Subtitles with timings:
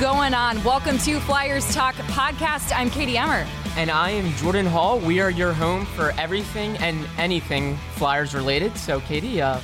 [0.00, 0.64] going on?
[0.64, 2.74] Welcome to Flyers Talk Podcast.
[2.74, 3.46] I'm Katie Emmer.
[3.76, 4.98] And I am Jordan Hall.
[4.98, 8.74] We are your home for everything and anything Flyers related.
[8.78, 9.60] So, Katie, uh,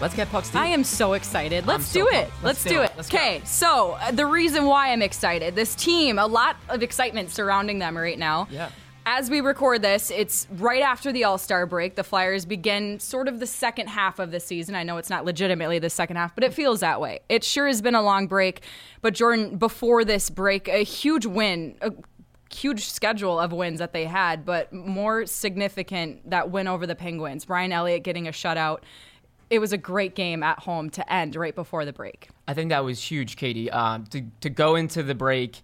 [0.00, 0.60] let's get pucks deep.
[0.60, 1.66] I am so excited.
[1.66, 2.30] Let's so do it.
[2.44, 2.84] Let's, Let's do it.
[2.84, 2.92] it.
[2.96, 3.18] Let's go.
[3.18, 7.80] Okay, so uh, the reason why I'm excited, this team, a lot of excitement surrounding
[7.80, 8.46] them right now.
[8.52, 8.70] Yeah.
[9.04, 11.96] As we record this, it's right after the All Star break.
[11.96, 14.76] The Flyers begin sort of the second half of the season.
[14.76, 17.20] I know it's not legitimately the second half, but it feels that way.
[17.28, 18.62] It sure has been a long break.
[19.00, 21.92] But Jordan, before this break, a huge win, a
[22.54, 27.44] huge schedule of wins that they had, but more significant that win over the Penguins.
[27.44, 28.80] Brian Elliott getting a shutout.
[29.50, 32.28] It was a great game at home to end right before the break.
[32.46, 33.70] I think that was huge, Katie.
[33.70, 35.60] Um, to to go into the break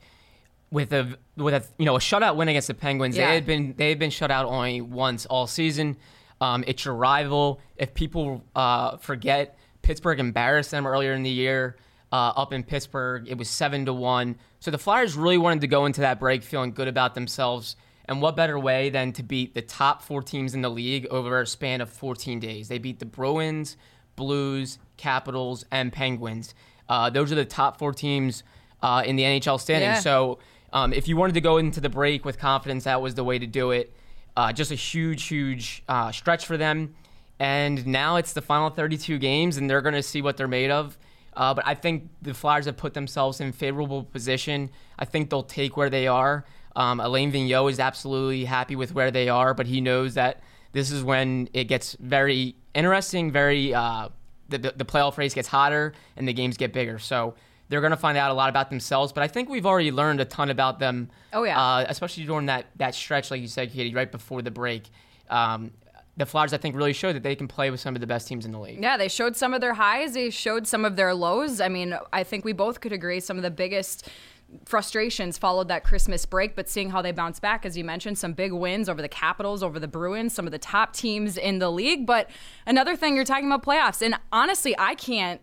[0.71, 3.17] with a with a you know a shutout win against the Penguins.
[3.17, 3.29] Yeah.
[3.29, 5.97] They had been they had been shut out only once all season.
[6.41, 7.61] Um, it's your rival.
[7.77, 11.77] If people uh, forget, Pittsburgh embarrassed them earlier in the year.
[12.11, 14.37] Uh, up in Pittsburgh, it was seven to one.
[14.61, 17.77] So the Flyers really wanted to go into that break feeling good about themselves.
[18.07, 21.43] And what better way than to beat the top four teams in the league over
[21.43, 22.69] a span of 14 days?
[22.69, 23.77] They beat the Bruins,
[24.17, 26.55] Blues, Capitals, and Penguins.
[26.89, 28.43] Uh, those are the top four teams
[28.83, 29.97] uh, in the NHL standings.
[29.97, 30.01] Yeah.
[30.01, 30.39] So
[30.73, 33.39] um, if you wanted to go into the break with confidence, that was the way
[33.39, 33.93] to do it.
[34.37, 36.95] Uh, just a huge, huge uh, stretch for them.
[37.41, 40.71] And now it's the final 32 games, and they're going to see what they're made
[40.71, 40.99] of.
[41.37, 44.71] Uh, but I think the Flyers have put themselves in favorable position.
[44.99, 46.45] I think they'll take where they are.
[46.75, 50.43] Um, Alain Vigneault is absolutely happy with where they are, but he knows that
[50.73, 54.09] this is when it gets very interesting, very uh,
[54.49, 56.99] the the playoff race gets hotter and the games get bigger.
[56.99, 57.35] So
[57.69, 59.13] they're going to find out a lot about themselves.
[59.13, 61.11] But I think we've already learned a ton about them.
[61.33, 61.61] Oh, yeah.
[61.61, 64.85] uh, especially during that that stretch, like you said, Katie, right before the break.
[65.29, 65.73] Um,
[66.17, 68.27] the Flyers, I think, really showed that they can play with some of the best
[68.27, 68.83] teams in the league.
[68.83, 71.61] Yeah, they showed some of their highs, they showed some of their lows.
[71.61, 74.09] I mean, I think we both could agree some of the biggest
[74.65, 78.33] frustrations followed that Christmas break, but seeing how they bounce back, as you mentioned, some
[78.33, 81.71] big wins over the Capitals, over the Bruins, some of the top teams in the
[81.71, 82.07] league.
[82.07, 82.31] But
[82.67, 85.41] another thing, you're talking about playoffs, and honestly, I can't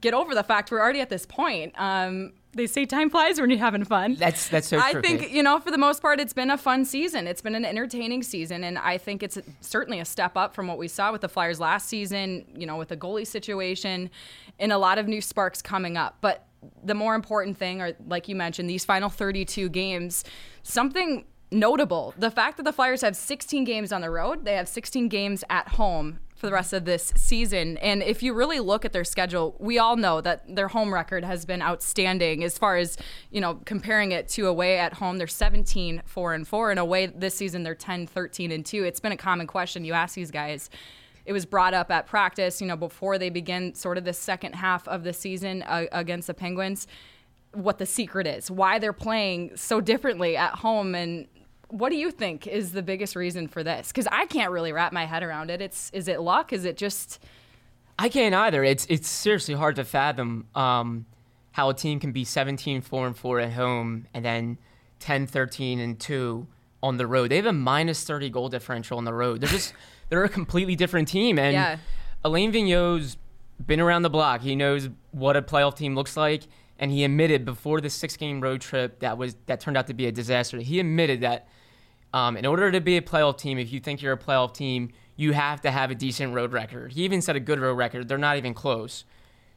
[0.00, 1.78] get over the fact we're already at this point.
[1.78, 4.14] Um, they say time flies when you're having fun.
[4.14, 5.02] That's that's so I true.
[5.02, 7.26] think you know, for the most part, it's been a fun season.
[7.26, 10.78] It's been an entertaining season, and I think it's certainly a step up from what
[10.78, 12.46] we saw with the Flyers last season.
[12.56, 14.10] You know, with the goalie situation,
[14.58, 16.16] and a lot of new sparks coming up.
[16.20, 16.46] But
[16.82, 20.24] the more important thing, are like you mentioned, these final 32 games,
[20.62, 24.68] something notable: the fact that the Flyers have 16 games on the road, they have
[24.68, 27.78] 16 games at home for the rest of this season.
[27.78, 31.24] And if you really look at their schedule, we all know that their home record
[31.24, 32.98] has been outstanding as far as,
[33.30, 35.16] you know, comparing it to away at home.
[35.16, 38.84] They're 17 4 and 4 and away this season they're 10 13 and 2.
[38.84, 40.68] It's been a common question you ask these guys.
[41.24, 44.54] It was brought up at practice, you know, before they begin sort of the second
[44.54, 46.86] half of the season uh, against the Penguins
[47.52, 51.26] what the secret is, why they're playing so differently at home and
[51.68, 53.88] what do you think is the biggest reason for this?
[53.88, 55.60] Because I can't really wrap my head around it.
[55.60, 56.52] It's is it luck?
[56.52, 57.22] Is it just
[57.98, 58.62] I can't either.
[58.62, 61.06] It's it's seriously hard to fathom um,
[61.52, 64.58] how a team can be 17 4 and 4 at home and then
[65.00, 66.46] 10 13 and 2
[66.82, 67.30] on the road.
[67.30, 69.40] They have a minus 30 goal differential on the road.
[69.40, 69.72] They're just
[70.08, 71.76] they're a completely different team and Yeah.
[72.24, 73.16] Alain Vigneault's
[73.64, 74.42] been around the block.
[74.42, 76.42] He knows what a playoff team looks like
[76.78, 80.06] and he admitted before the 6-game road trip that was that turned out to be
[80.06, 80.58] a disaster.
[80.58, 81.48] He admitted that
[82.16, 84.90] um, in order to be a playoff team, if you think you're a playoff team,
[85.16, 86.92] you have to have a decent road record.
[86.92, 88.08] He even said a good road record.
[88.08, 89.04] They're not even close.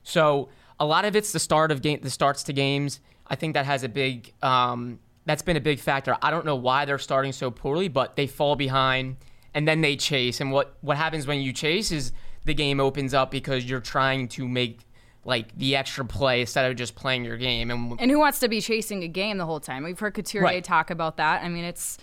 [0.04, 3.00] So a lot of it's the start of game, the starts to games.
[3.28, 6.18] I think that has a big, um, that's been a big factor.
[6.22, 9.16] I don't know why they're starting so poorly, but they fall behind
[9.54, 10.42] and then they chase.
[10.42, 12.12] And what what happens when you chase is
[12.44, 14.86] the game opens up because you're trying to make
[15.24, 17.72] like the extra play instead of just playing your game.
[17.72, 19.84] And and who wants to be chasing a game the whole time?
[19.84, 20.64] We've heard Couturier Right.
[20.64, 21.42] talk about that.
[21.44, 21.98] I mean, it's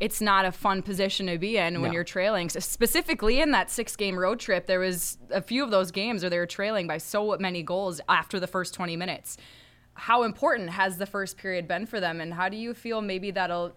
[0.00, 1.94] it's not a fun position to be in when No.
[1.94, 2.48] you're trailing.
[2.48, 6.22] So specifically in that six game road trip, there was a few of those games
[6.22, 9.36] where they were trailing by so many goals after the first 20 minutes.
[9.94, 13.30] how important has the first period been for them, and how do you feel maybe
[13.30, 13.74] that'll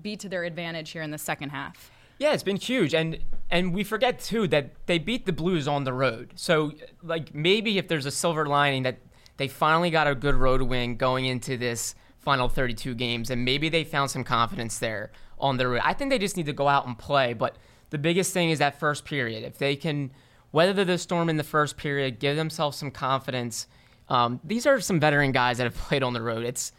[0.00, 1.90] be to their advantage here in the second half?
[2.18, 3.18] Yeah, it's been huge, and
[3.50, 6.32] and we forget too that they beat the Blues on the road.
[6.36, 9.00] So like maybe if there's a silver lining that
[9.36, 13.68] they finally got a good road win going into this final 32 games, and maybe
[13.68, 15.80] they found some confidence there on the road.
[15.84, 17.56] I think they just need to go out and play, but
[17.90, 19.44] the biggest thing is that first period.
[19.44, 20.10] If they can
[20.52, 23.66] weather the storm in the first period, give themselves some confidence.
[24.08, 26.44] Um, these are some veteran guys that have played on the road.
[26.44, 26.72] It's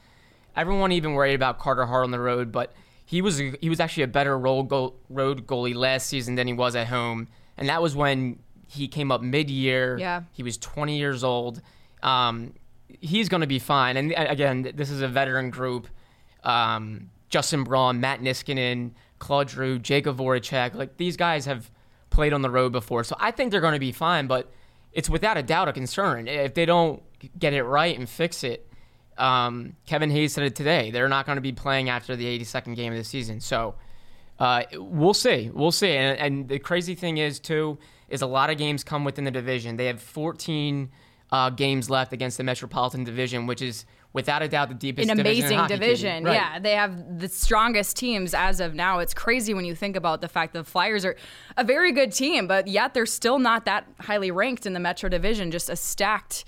[0.55, 2.73] everyone even worried about Carter Hart on the road, but
[3.05, 6.87] he was he was actually a better road goalie last season than he was at
[6.87, 9.97] home, and that was when he came up mid-year.
[9.97, 11.61] Yeah, he was 20 years old.
[12.03, 12.53] Um,
[12.99, 13.97] he's going to be fine.
[13.97, 15.87] And again, this is a veteran group.
[16.43, 21.71] Um, Justin Braun, Matt Niskanen, Claude Giroux, Jakub Voracek, like these guys have
[22.09, 24.27] played on the road before, so I think they're going to be fine.
[24.27, 24.51] But
[24.93, 27.03] it's without a doubt a concern if they don't
[27.37, 28.67] get it right and fix it.
[29.17, 30.91] Um, Kevin Hayes said it today.
[30.91, 33.39] They're not going to be playing after the 82nd game of the season.
[33.39, 33.75] So
[34.39, 35.49] uh, we'll see.
[35.51, 35.91] We'll see.
[35.91, 37.79] And, and, the crazy thing is, too,
[38.09, 39.77] is a lot of games come within the division.
[39.77, 40.91] They have 14
[41.31, 43.85] uh, games left against the Metropolitan Division, which is
[44.17, 46.23] without a doubt the deepest an amazing division.
[46.23, 46.33] Right.
[46.33, 48.97] Yeah, they have the strongest teams as of now.
[48.97, 51.15] It's crazy when you think about the fact that the Flyers are
[51.55, 55.07] a very good team, but yet they're still not that highly ranked in the Metro
[55.07, 55.51] Division.
[55.51, 56.45] Just a stacked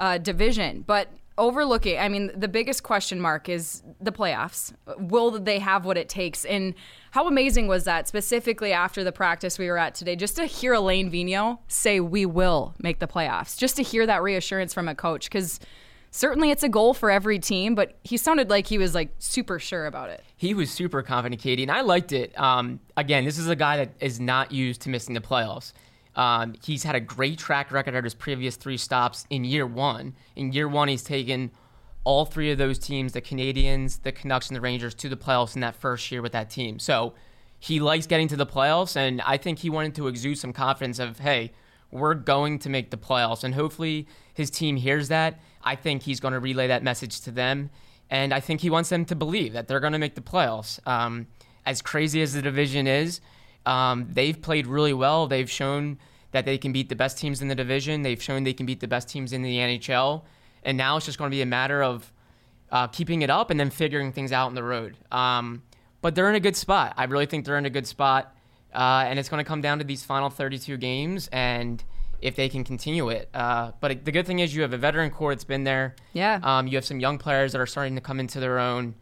[0.00, 1.08] uh, division, but
[1.38, 6.06] overlooking i mean the biggest question mark is the playoffs will they have what it
[6.06, 6.74] takes and
[7.12, 10.74] how amazing was that specifically after the practice we were at today just to hear
[10.74, 14.94] Alain Vigneault say we will make the playoffs just to hear that reassurance from a
[14.94, 15.58] coach because
[16.12, 19.58] certainly it's a goal for every team but he sounded like he was like super
[19.58, 23.38] sure about it he was super confident katie and i liked it um, again this
[23.38, 25.72] is a guy that is not used to missing the playoffs
[26.14, 30.14] um, he's had a great track record at his previous three stops in year one.
[30.36, 31.50] In year one, he's taken
[32.04, 35.54] all three of those teams, the Canadiens, the Canucks, and the Rangers, to the playoffs
[35.54, 36.78] in that first year with that team.
[36.78, 37.14] So
[37.58, 40.98] he likes getting to the playoffs, and I think he wanted to exude some confidence
[40.98, 41.52] of, hey,
[41.90, 43.44] we're going to make the playoffs.
[43.44, 45.40] And hopefully his team hears that.
[45.62, 47.70] I think he's going to relay that message to them.
[48.10, 50.84] And I think he wants them to believe that they're going to make the playoffs.
[50.86, 51.26] Um,
[51.64, 53.20] as crazy as the division is,
[53.64, 55.26] um, they've played really well.
[55.26, 55.98] They've shown
[56.32, 58.02] that they can beat the best teams in the division.
[58.02, 60.22] They've shown they can beat the best teams in the NHL.
[60.64, 62.12] And now it's just going to be a matter of
[62.70, 64.96] uh, keeping it up and then figuring things out on the road.
[65.10, 65.62] Um,
[66.00, 66.94] but they're in a good spot.
[66.96, 68.34] I really think they're in a good spot.
[68.74, 71.84] Uh, and it's going to come down to these final 32 games and
[72.22, 73.28] if they can continue it.
[73.34, 75.96] Uh, but the good thing is you have a veteran core that's been there.
[76.12, 76.40] Yeah.
[76.42, 78.94] Um, you have some young players that are starting to come into their own.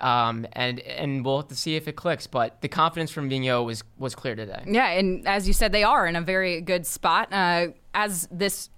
[0.00, 2.28] Um, and and we'll have to see if it clicks.
[2.28, 4.62] But the confidence from Vigneault was was clear today.
[4.64, 7.32] Yeah, and as you said, they are in a very good spot.
[7.32, 8.70] Uh, as this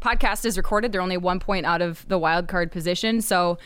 [0.00, 3.58] podcast is recorded, they're only one point out of the wild card position, so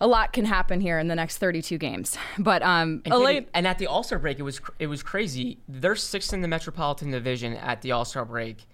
[0.00, 2.16] a lot can happen here in the next 32 games.
[2.38, 5.58] But um, and, and at the All Star break, it was it was crazy.
[5.68, 8.66] They're sixth in the Metropolitan Division at the All Star break.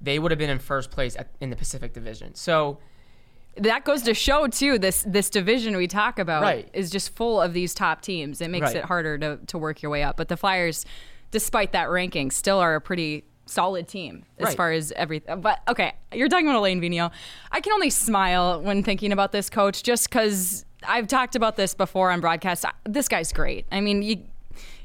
[0.00, 2.34] They would have been in first place at, in the Pacific Division.
[2.34, 2.78] So
[3.56, 6.68] that goes to show too this this division we talk about right.
[6.72, 8.40] is just full of these top teams.
[8.40, 8.76] It makes right.
[8.76, 10.16] it harder to to work your way up.
[10.16, 10.84] But the Flyers,
[11.30, 14.56] despite that ranking, still are a pretty solid team as right.
[14.56, 15.40] far as everything.
[15.40, 17.12] But okay, you're talking about Alain Vigneault.
[17.50, 21.74] I can only smile when thinking about this coach, just because I've talked about this
[21.74, 22.64] before on broadcast.
[22.84, 23.66] This guy's great.
[23.72, 24.22] I mean, you,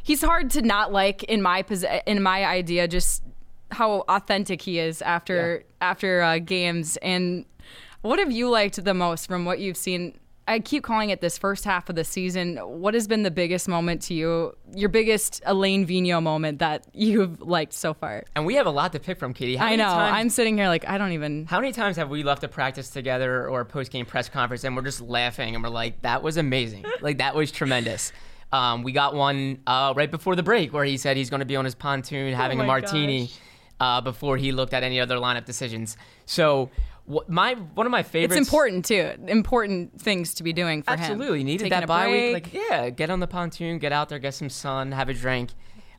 [0.04, 1.64] he's hard to not like in my
[2.06, 2.88] in my idea.
[2.88, 3.24] Just
[3.72, 5.88] how authentic he is after yeah.
[5.90, 7.46] after uh, games and
[8.02, 10.18] what have you liked the most from what you've seen?
[10.48, 12.58] I keep calling it this first half of the season.
[12.58, 14.56] What has been the biggest moment to you?
[14.74, 18.24] Your biggest Alain Vigneault moment that you've liked so far?
[18.36, 19.58] And we have a lot to pick from, Katie.
[19.58, 19.84] How I know.
[19.84, 21.46] Times, I'm sitting here like I don't even.
[21.46, 24.64] How many times have we left a practice together or a post game press conference
[24.64, 26.86] and we're just laughing and we're like, "That was amazing!
[27.02, 28.14] like that was tremendous."
[28.54, 31.46] Um, we got one uh, right before the break where he said he's going to
[31.46, 33.30] be on his pontoon oh having oh a martini
[33.80, 35.98] uh, before he looked at any other lineup decisions.
[36.26, 36.70] So
[37.28, 38.36] my one of my favorites.
[38.36, 39.12] It's important too.
[39.28, 41.14] Important things to be doing for absolutely.
[41.14, 41.22] him.
[41.22, 42.34] Absolutely needed Taking that bye week.
[42.34, 45.52] Like yeah, get on the pontoon, get out there, get some sun, have a drink.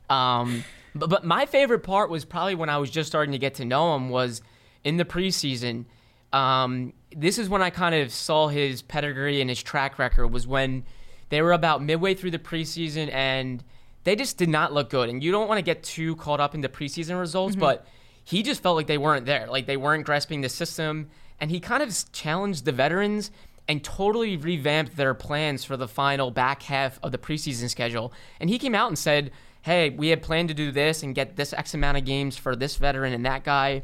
[0.09, 0.63] Um,
[0.93, 3.65] but but my favorite part was probably when I was just starting to get to
[3.65, 4.41] know him was
[4.83, 5.85] in the preseason.
[6.31, 10.27] Um, this is when I kind of saw his pedigree and his track record.
[10.27, 10.85] Was when
[11.29, 13.63] they were about midway through the preseason and
[14.03, 15.09] they just did not look good.
[15.09, 17.61] And you don't want to get too caught up in the preseason results, mm-hmm.
[17.61, 17.87] but
[18.29, 21.09] he just felt like they weren't there, like they weren't grasping the system.
[21.39, 23.31] And he kind of challenged the veterans
[23.67, 28.13] and totally revamped their plans for the final back half of the preseason schedule.
[28.39, 29.31] And he came out and said,
[29.63, 32.55] Hey, we had planned to do this and get this X amount of games for
[32.55, 33.81] this veteran and that guy.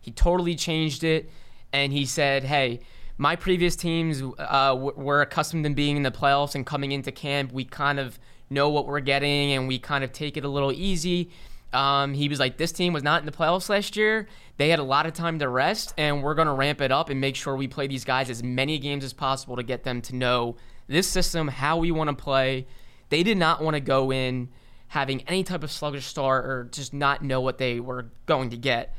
[0.00, 1.28] He totally changed it.
[1.72, 2.80] And he said, Hey,
[3.16, 7.50] my previous teams uh, were accustomed to being in the playoffs and coming into camp,
[7.50, 8.16] we kind of
[8.48, 11.30] know what we're getting and we kind of take it a little easy.
[11.72, 14.28] Um, he was like, This team was not in the playoffs last year.
[14.56, 17.10] They had a lot of time to rest, and we're going to ramp it up
[17.10, 20.00] and make sure we play these guys as many games as possible to get them
[20.02, 20.56] to know
[20.88, 22.66] this system, how we want to play.
[23.10, 24.48] They did not want to go in
[24.88, 28.56] having any type of sluggish start or just not know what they were going to
[28.56, 28.94] get.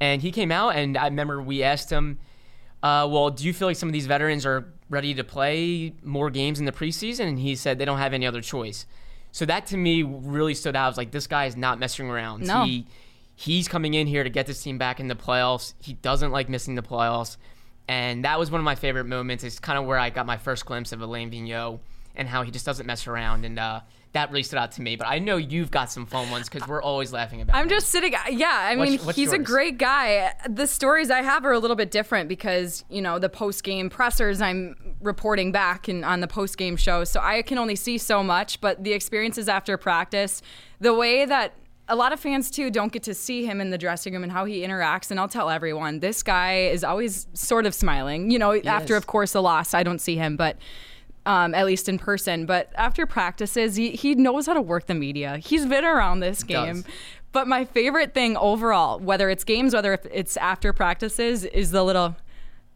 [0.00, 2.18] And he came out, and I remember we asked him,
[2.82, 6.30] uh, Well, do you feel like some of these veterans are ready to play more
[6.30, 7.28] games in the preseason?
[7.28, 8.86] And he said they don't have any other choice.
[9.32, 10.84] So that to me really stood out.
[10.84, 12.46] I was like, this guy is not messing around.
[12.46, 12.64] No.
[12.64, 12.86] He
[13.34, 15.74] he's coming in here to get this team back in the playoffs.
[15.80, 17.36] He doesn't like missing the playoffs.
[17.88, 19.42] And that was one of my favorite moments.
[19.42, 21.80] It's kind of where I got my first glimpse of Alain Vigneault
[22.14, 23.44] and how he just doesn't mess around.
[23.44, 23.80] And uh,
[24.12, 24.96] that really stood out to me.
[24.96, 27.56] But I know you've got some fun ones because we're always laughing about.
[27.56, 28.12] I'm just sitting.
[28.30, 30.32] Yeah, I mean, What's- what's he's a great guy.
[30.48, 33.88] The stories I have are a little bit different because you know the post game
[33.88, 37.98] pressers I'm reporting back and on the post game show, so I can only see
[37.98, 38.60] so much.
[38.60, 40.42] But the experiences after practice,
[40.80, 41.54] the way that
[41.88, 44.30] a lot of fans too don't get to see him in the dressing room and
[44.30, 45.10] how he interacts.
[45.10, 48.30] And I'll tell everyone, this guy is always sort of smiling.
[48.30, 48.98] You know, after is.
[48.98, 50.56] of course the loss, I don't see him, but
[51.26, 52.46] um, at least in person.
[52.46, 55.38] But after practices, he, he knows how to work the media.
[55.38, 56.82] He's been around this game.
[56.82, 56.84] does.
[57.32, 62.16] But my favorite thing overall, whether it's games, whether it's after practices, is the little.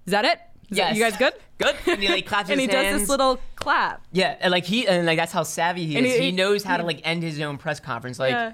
[0.07, 0.39] Is that it?
[0.71, 0.97] Is that- Yes.
[0.97, 1.33] you guys good?
[1.59, 1.75] Good.
[1.87, 4.03] And he like claps and he does this little clap.
[4.13, 6.15] Yeah, and like he and like that's how savvy he And is.
[6.15, 8.19] he- He, knows how to like end his own press conference.
[8.19, 8.53] Like, Yeah.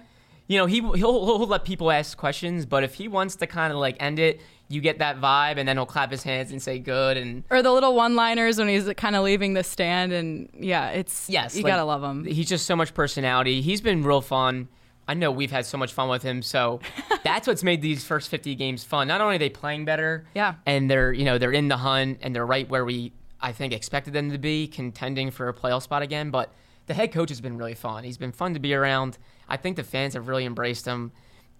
[0.48, 3.72] you know, he he'll, he'll let people ask questions, but if he wants to kind
[3.72, 6.62] of like end it, you get that vibe, and then he'll clap his hands and
[6.62, 7.16] say good.
[7.16, 11.28] And Or the little one-liners when he's kind of leaving the stand, and yeah, it's
[11.28, 12.24] yes, you like, gotta love him.
[12.24, 13.60] He's just so much personality.
[13.60, 14.68] He's been real fun.
[15.08, 16.78] I know we've had so much fun with him, so
[17.24, 19.08] that's what's made these first 50 games fun.
[19.08, 20.54] Not only are they playing better, Yeah.
[20.66, 23.72] and they're you know they're in the hunt and they're right where we I think
[23.72, 26.30] expected them to be, contending for a playoff spot again.
[26.30, 26.52] But
[26.86, 28.04] the head coach has been really fun.
[28.04, 29.18] He's been fun to be around.
[29.48, 31.10] I think the fans have really embraced him.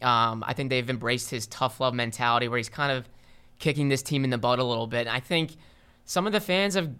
[0.02, 3.08] Um, I think they've embraced his tough love mentality, where he's kind of
[3.58, 5.00] kicking this team in the butt a little bit.
[5.00, 5.52] And I think
[6.04, 6.90] some of the fans have.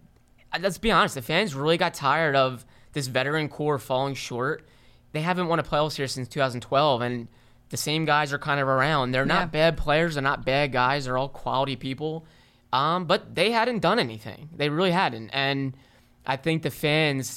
[0.61, 4.66] Let's be honest, the fans really got tired of this veteran core falling short.
[5.12, 7.28] They haven't won a playoff series since 2012, and
[7.69, 9.12] the same guys are kind of around.
[9.12, 9.47] They're not Yeah.
[9.71, 10.14] bad players.
[10.14, 11.04] They're not bad guys.
[11.04, 12.26] They're all quality people.
[12.73, 14.49] Um, but they hadn't done anything.
[14.57, 15.30] They really hadn't.
[15.30, 15.76] And
[16.26, 17.28] I think the fans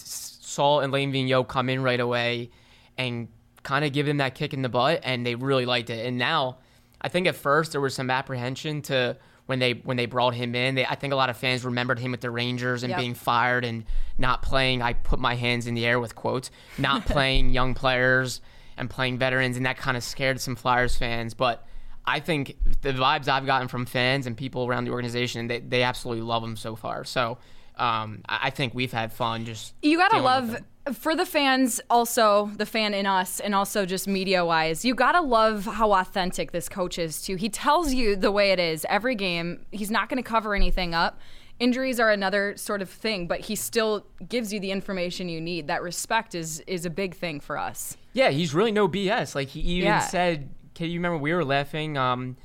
[0.42, 2.50] saw Alain Vigneault come in right away
[2.98, 3.28] and
[3.64, 6.06] kind of give him that kick in the butt, and they really liked it.
[6.06, 6.58] And now,
[7.02, 10.56] I think at first there was some apprehension to when they when they brought him
[10.56, 10.76] in.
[10.76, 13.00] They, I think a lot of fans remembered him with the Rangers and Yep.
[13.00, 13.84] being fired and
[14.18, 14.82] not playing.
[14.82, 18.42] I put my hands in the air with quotes, not playing young players
[18.78, 21.34] and playing veterans, and that kind of scared some Flyers fans.
[21.34, 21.66] But
[22.06, 25.84] I think the vibes I've gotten from fans and people around the organization, they, they
[25.84, 27.04] absolutely love him so far.
[27.04, 27.38] So
[27.78, 29.74] um, I think we've had fun just.
[29.82, 30.58] You gotta love.
[30.92, 34.84] For the fans, also the fan in us, and also just media wise.
[34.84, 37.36] You gotta love how authentic this coach is too.
[37.38, 39.66] He tells you the way it is every game.
[39.72, 41.20] He's not gonna cover anything up.
[41.60, 45.68] Injuries are another sort of thing, but he still gives you the information you need.
[45.68, 47.96] That respect is is a big thing for us.
[48.12, 49.36] Yeah, he's really no BS.
[49.36, 50.00] Like he even Yeah.
[50.00, 52.36] said, "Can you remember we were laughing um,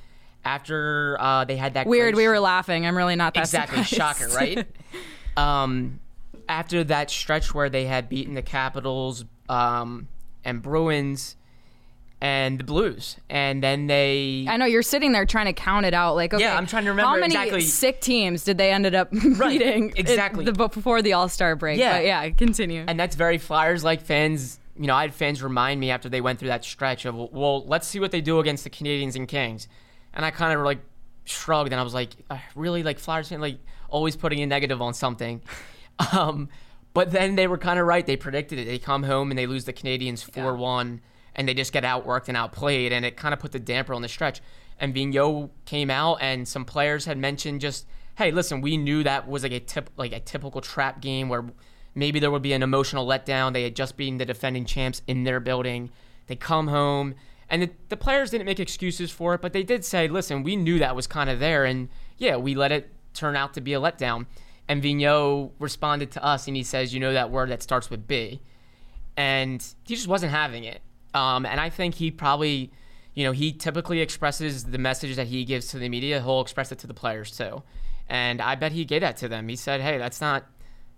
[0.45, 2.87] after uh, they had that Weird, we were laughing.
[2.87, 4.19] I'm really not that exactly surprised.
[4.21, 4.67] shocker, right?
[5.37, 5.99] um,
[6.49, 10.09] after that stretch where they had beaten the Capitals um,
[10.45, 11.37] and Bruins
[12.21, 15.95] and the Blues, and then they I know you're sitting there trying to count it
[15.95, 16.17] out.
[16.17, 19.11] Like, okay, I'm trying to remember how many exactly- sick teams did they ended up
[19.39, 19.93] beating?
[19.93, 20.45] at exactly.
[20.45, 21.79] the, before the All Star break.
[21.79, 21.99] Yeah.
[21.99, 22.29] but yeah.
[22.31, 22.85] Continue.
[22.89, 24.59] and that's very Flyers like fans.
[24.77, 27.67] You know, I had fans remind me after they went through that stretch of, well,
[27.67, 29.67] let's see what they do against the Canadiens and Kings,
[30.15, 30.79] and I kind of like
[31.25, 34.81] shrugged and I was like, "Uh, really, like Flyers fan, like always putting a negative
[34.83, 35.41] on something.
[36.13, 36.49] Um,
[36.95, 38.07] but then they were kind of right.
[38.07, 38.67] They predicted it.
[38.67, 41.01] They come home and they lose the Canadiens four one,
[41.35, 44.03] and they just get outworked and outplayed, and it kind of put the damper on
[44.03, 44.41] the stretch.
[44.81, 47.87] And Vigneault came out, and some players had mentioned just,
[48.17, 51.45] hey, listen, we knew that was like a tip, like a typical trap game where
[51.95, 53.53] maybe there would be an emotional letdown.
[53.53, 55.91] They had just been the defending champs in their building.
[56.29, 57.15] They come home,
[57.49, 60.55] and the, the players didn't make excuses for it, but they did say, listen, we
[60.55, 61.89] knew that was kind of there, and
[62.19, 64.27] yeah, we let it turn out to be a letdown.
[64.69, 68.07] And Vigneault responded to us, and he says, you know that word that starts with
[68.07, 68.41] B
[69.19, 70.81] and he just wasn't having it.
[71.13, 72.71] Um, and I think he probably,
[73.15, 76.23] you know, he typically expresses the message that he gives to the media.
[76.23, 77.65] He'll express it to the players too,
[78.09, 79.49] and I bet he gave that to them.
[79.49, 80.45] He said, "Hey, that's not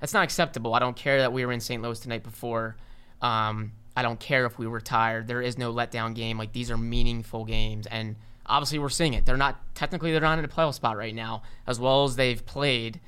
[0.01, 0.75] that's not acceptable.
[0.75, 1.83] I don't care that we were in St.
[1.83, 2.77] Louis the night before.
[3.23, 5.27] Um, I don't care if we were tired.
[5.27, 6.37] There is no letdown game.
[6.37, 9.25] Like these are meaningful games, and obviously we're seeing it.
[9.25, 12.45] They're not technically they're not in a playoff spot right now, as well as they've
[12.45, 13.01] played.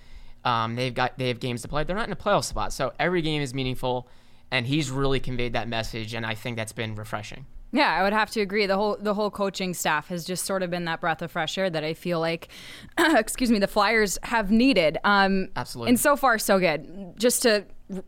[0.44, 1.84] Um, they've got they have games to play.
[1.84, 4.08] They're not in a playoff spot, so every game is meaningful,
[4.50, 7.46] and he's really conveyed that message, and I think that's been refreshing.
[7.74, 8.66] Yeah, I would have to agree.
[8.66, 11.56] The whole the whole coaching staff has just sort of been that breath of fresh
[11.56, 12.48] air that I feel like,
[12.98, 14.98] excuse me, the Flyers have needed.
[15.04, 15.90] Um, Absolutely.
[15.90, 17.14] And so far, so good.
[17.16, 17.64] Just to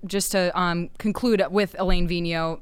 [0.07, 2.61] just to um, conclude with Alain Vigneault,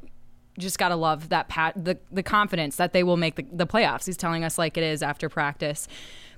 [0.59, 4.07] just gotta love that pat the the confidence that they will make the, the playoffs.
[4.07, 5.89] He's telling us like it is after practice.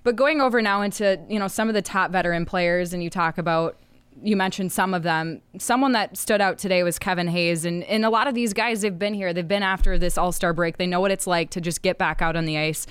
[0.02, 3.10] But going over now into you know some of the top veteran players, and you
[3.10, 3.78] talk about
[4.22, 5.40] you mentioned some of them.
[5.58, 8.82] Someone that stood out today was Kevin Hayes, and and a lot of these guys
[8.82, 9.32] they've been here.
[9.32, 10.76] They've been after this All Star break.
[10.76, 12.86] They know what it's like to just get back out on the ice.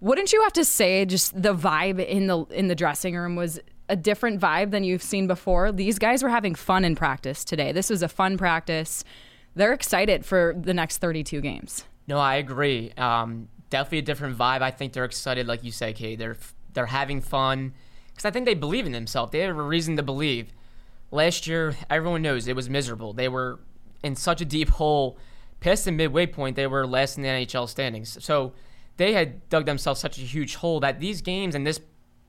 [0.00, 3.58] Wouldn't you have to say just the vibe in the in the dressing room was
[3.88, 5.72] a different vibe than you've seen before?
[5.72, 7.72] These guys were having fun in practice today.
[7.72, 9.04] This was a fun practice.
[9.54, 11.84] They're excited for the next 32 games.
[12.06, 12.92] No, I agree.
[12.96, 14.62] Um, definitely a different vibe.
[14.62, 16.18] I think they're excited, like you say, Kate.
[16.18, 16.36] They're
[16.72, 17.74] they're having fun
[18.08, 19.32] because I think they believe in themselves.
[19.32, 20.52] They have a reason to believe.
[21.10, 23.12] Last year, everyone knows it was miserable.
[23.12, 23.58] They were
[24.04, 25.18] in such a deep hole.
[25.58, 28.22] Past the midway point, they were last in the NHL standings.
[28.22, 28.52] So
[28.96, 31.80] they had dug themselves such a huge hole that these games and this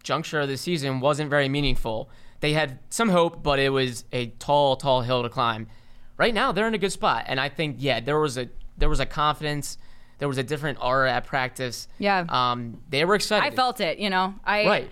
[0.04, 2.10] juncture of the season wasn't very meaningful.
[2.40, 5.68] They had some hope, but it was a tall, tall hill to climb.
[6.22, 8.48] Right now, they're in a good spot, and I think yeah, there was a
[8.78, 9.80] there was a confidence,
[10.20, 11.88] there was a different aura at practice.
[11.98, 13.52] Yeah, um, they were excited.
[13.52, 14.36] I felt it, you know.
[14.46, 14.92] I right.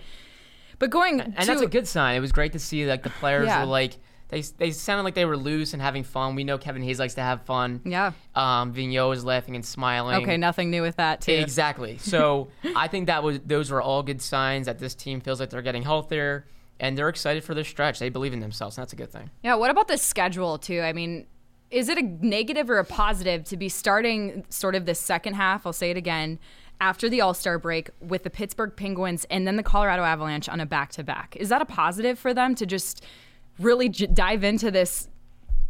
[0.80, 2.16] But going and to, that's a good sign.
[2.16, 3.60] It was great to see like the players yeah.
[3.60, 3.98] were like
[4.30, 6.34] they they sounded like they were loose and having fun.
[6.34, 7.80] We know Kevin Hayes likes to have fun.
[7.84, 8.10] Yeah.
[8.34, 10.22] Um, Vigneault is laughing and smiling.
[10.24, 11.30] Okay, nothing new with that too.
[11.30, 11.98] Exactly.
[11.98, 15.50] So I think that was those were all good signs that this team feels like
[15.50, 16.46] they're getting healthier
[16.80, 17.98] and they're excited for their stretch.
[17.98, 18.76] They believe in themselves.
[18.76, 19.30] And that's a good thing.
[19.42, 19.54] Yeah.
[19.54, 20.80] What about the schedule too?
[20.80, 21.26] I mean,
[21.70, 25.66] is it a negative or a positive to be starting sort of the second half?
[25.66, 26.40] I'll say it again
[26.80, 30.60] after the All Star break with the Pittsburgh Penguins and then the Colorado Avalanche on
[30.60, 31.36] a back to back.
[31.36, 33.04] Is that a positive for them to just
[33.58, 35.08] really j- dive into this?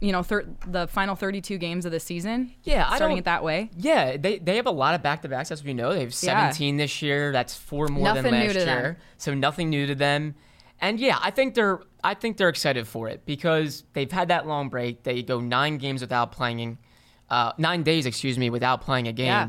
[0.00, 2.54] You know, thir- the final 32 games of the season.
[2.62, 3.70] Yeah, starting it that way.
[3.76, 5.92] Yeah, they they have a lot of back to backs, as we know.
[5.92, 6.82] They have 17 yeah.
[6.82, 7.32] this year.
[7.32, 8.64] That's four more nothing than last year.
[8.64, 8.96] Them.
[9.18, 10.36] So nothing new to them.
[10.80, 14.46] And yeah, I think they're I think they're excited for it because they've had that
[14.46, 15.02] long break.
[15.02, 16.78] They go nine games without playing,
[17.28, 19.26] uh, nine days, excuse me, without playing a game.
[19.26, 19.48] Yeah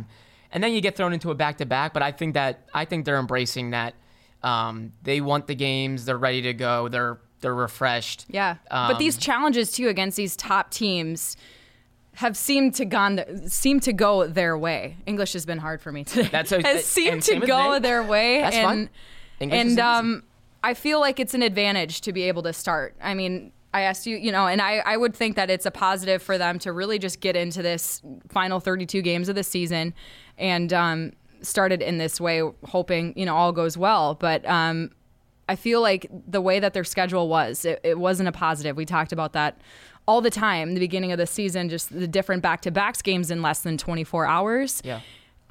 [0.52, 1.94] and then you get thrown into a back to back.
[1.94, 3.96] But I think that I think they're embracing that.
[4.44, 6.06] Um, they want the games.
[6.06, 6.88] They're ready to go.
[6.88, 8.26] They're they're refreshed.
[8.28, 11.38] Yeah, um, but these challenges too against these top teams
[12.16, 14.98] have seemed to gone seem to go their way.
[15.06, 16.30] English has been hard for me today.
[16.32, 18.42] That's a, has seemed to go their way.
[18.42, 18.90] That's and, fine.
[19.40, 20.24] English and um,
[20.64, 22.96] I feel like it's an advantage to be able to start.
[23.02, 25.72] I mean, I asked you, you know, and I, I would think that it's a
[25.72, 29.94] positive for them to really just get into this final 32 games of the season
[30.38, 34.16] and um, started in this way, hoping, you know, all goes well.
[34.16, 34.92] But um,
[35.48, 38.76] I feel like the way that their schedule was, it, it wasn't a positive.
[38.76, 39.60] We talked about that
[40.08, 43.32] all the time, the beginning of the season, just the different back to backs games
[43.32, 44.82] in less than 24 hours.
[44.84, 45.00] Yeah.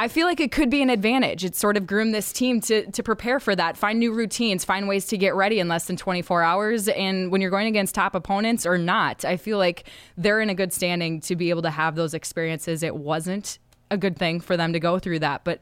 [0.01, 1.45] I feel like it could be an advantage.
[1.45, 4.89] It's sort of groomed this team to to prepare for that, find new routines, find
[4.89, 6.89] ways to get ready in less than 24 hours.
[6.89, 9.87] And when you're going against top opponents or not, I feel like
[10.17, 12.83] they're in a good standing to be able to have those experiences.
[12.83, 13.59] It wasn't
[13.91, 15.61] a good thing for them to go through that, but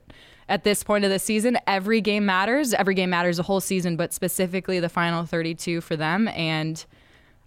[0.48, 2.72] at this point of the season, every game matters.
[2.72, 6.28] Every game matters the whole season, but specifically the final 32 for them.
[6.28, 6.86] And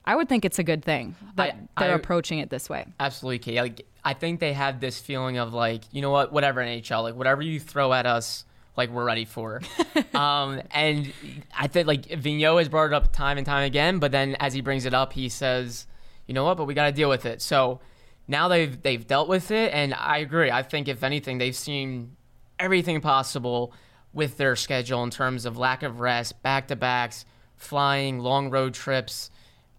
[0.05, 2.85] I would think it's a good thing that I, they're I, approaching it this way.
[2.99, 3.61] Absolutely, Kate.
[3.61, 7.15] Like, I think they have this feeling of like, you know what, whatever NHL, like
[7.15, 9.61] whatever you throw at us, like we're ready for.
[10.13, 11.11] um, and
[11.57, 14.53] I think like Vigneault has brought it up time and time again, but then as
[14.53, 15.85] he brings it up, he says,
[16.25, 17.41] you know what, but we got to deal with it.
[17.41, 17.79] So
[18.27, 20.49] now they've they've dealt with it, and I agree.
[20.49, 22.15] I think if anything, they've seen
[22.57, 23.73] everything possible
[24.13, 28.73] with their schedule in terms of lack of rest, back to backs, flying, long road
[28.73, 29.29] trips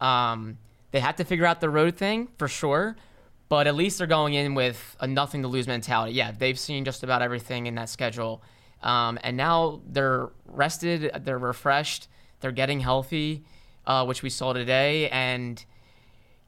[0.02, 0.58] um,
[0.90, 2.96] they have to figure out the road thing for sure,
[3.48, 6.12] but at least they're going in with a nothing to lose mentality.
[6.12, 8.42] Yeah, they've seen just about everything in that schedule.
[8.82, 12.08] Um, and now they're rested, they're refreshed,
[12.40, 13.44] they're getting healthy,
[13.86, 15.08] uh, which we saw today.
[15.08, 15.64] And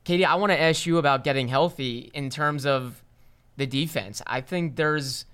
[0.02, 3.04] Katie, I want to ask you about getting healthy in terms of
[3.56, 4.20] the defense.
[4.26, 5.26] I think there's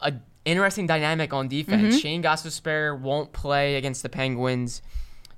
[0.00, 1.94] a interesting dynamic on defense.
[1.94, 1.98] Mm-hmm.
[1.98, 4.82] Shane Gostisbehere won't play against the Penguins.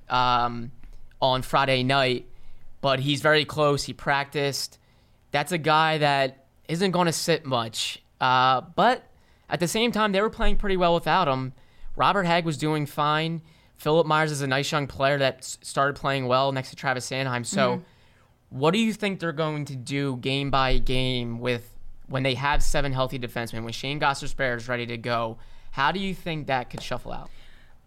[0.09, 0.71] Um,
[1.21, 2.27] on Friday night,
[2.81, 3.83] but he's very close.
[3.83, 4.77] He practiced.
[5.31, 8.01] That's a guy that isn't going to sit much.
[8.21, 9.03] Uh, but
[9.49, 11.53] at the same time, they were playing pretty well without him.
[11.95, 13.41] Robert Hagg was doing fine.
[13.77, 17.45] Philip Myers is a nice young player that started playing well next to Travis Sanheim.
[17.45, 17.83] So, mm-hmm.
[18.57, 21.75] what do you think they're going to do game by game with
[22.07, 23.63] when they have seven healthy defensemen?
[23.63, 25.37] When Shane Gostisbehere is ready to go,
[25.71, 27.29] How do you think that could shuffle out?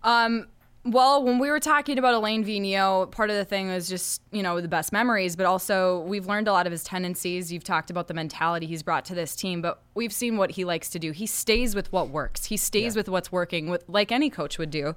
[0.02, 0.48] Um,
[0.84, 4.42] well, when we were talking about Alain Vigneault, part of the thing was just, you
[4.42, 7.52] know, the best memories, but also we've learned a lot of his tendencies.
[7.52, 10.64] You've talked about the mentality he's brought to this team, but we've seen what he
[10.64, 11.12] likes to do.
[11.12, 12.46] He stays with what works.
[12.46, 13.00] He stays yeah.
[13.00, 14.96] with what's working, with like any coach would do.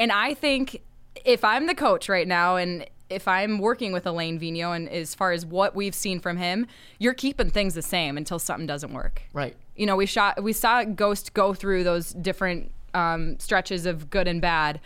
[0.00, 0.82] And I think
[1.24, 5.14] if I'm the coach right now and if I'm working with Alain Vigneault and as
[5.14, 6.66] far as what we've seen from him,
[6.98, 9.22] you're keeping things the same until something doesn't work.
[9.32, 9.56] Right.
[9.76, 14.26] You know, we shot we saw Ghost go through those different um, stretches of good
[14.26, 14.80] and bad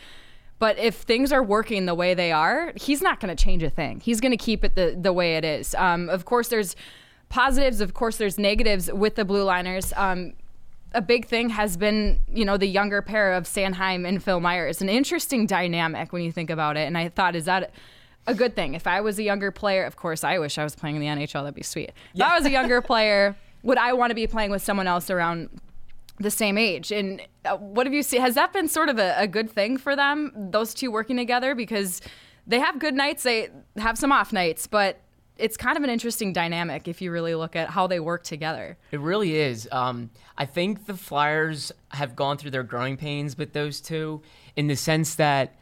[0.64, 3.68] but if things are working the way they are, he's not going to change a
[3.68, 4.00] thing.
[4.00, 5.74] He's going to keep it the, the way it is.
[5.74, 6.74] Um, of course, there's
[7.28, 7.82] positives.
[7.82, 9.92] Of course, there's negatives with the Blue Liners.
[9.94, 10.32] Um,
[10.92, 14.80] a big thing has been, you know, the younger pair of Sanheim and Phil Myers.
[14.80, 16.86] An interesting dynamic when you think about it.
[16.86, 17.74] And I thought, is that
[18.26, 18.72] a good thing?
[18.72, 21.08] If I was a younger player, of course, I wish I was playing in the
[21.08, 21.42] NHL.
[21.42, 21.90] That'd be sweet.
[21.90, 22.28] If yeah.
[22.28, 25.50] I was a younger player, would I want to be playing with someone else around
[26.18, 26.92] the same age.
[26.92, 28.20] And uh, what have you seen?
[28.20, 31.54] Has that been sort of a, a, good thing for them, those two working together?
[31.54, 32.00] Because
[32.46, 35.00] they have good nights, they have some off nights, but
[35.36, 38.76] it's kind of an interesting dynamic if you really look at how they work together.
[38.92, 39.68] It really is.
[39.72, 44.22] Um, I think the Flyers have gone through their growing pains with those two
[44.54, 45.56] in the sense that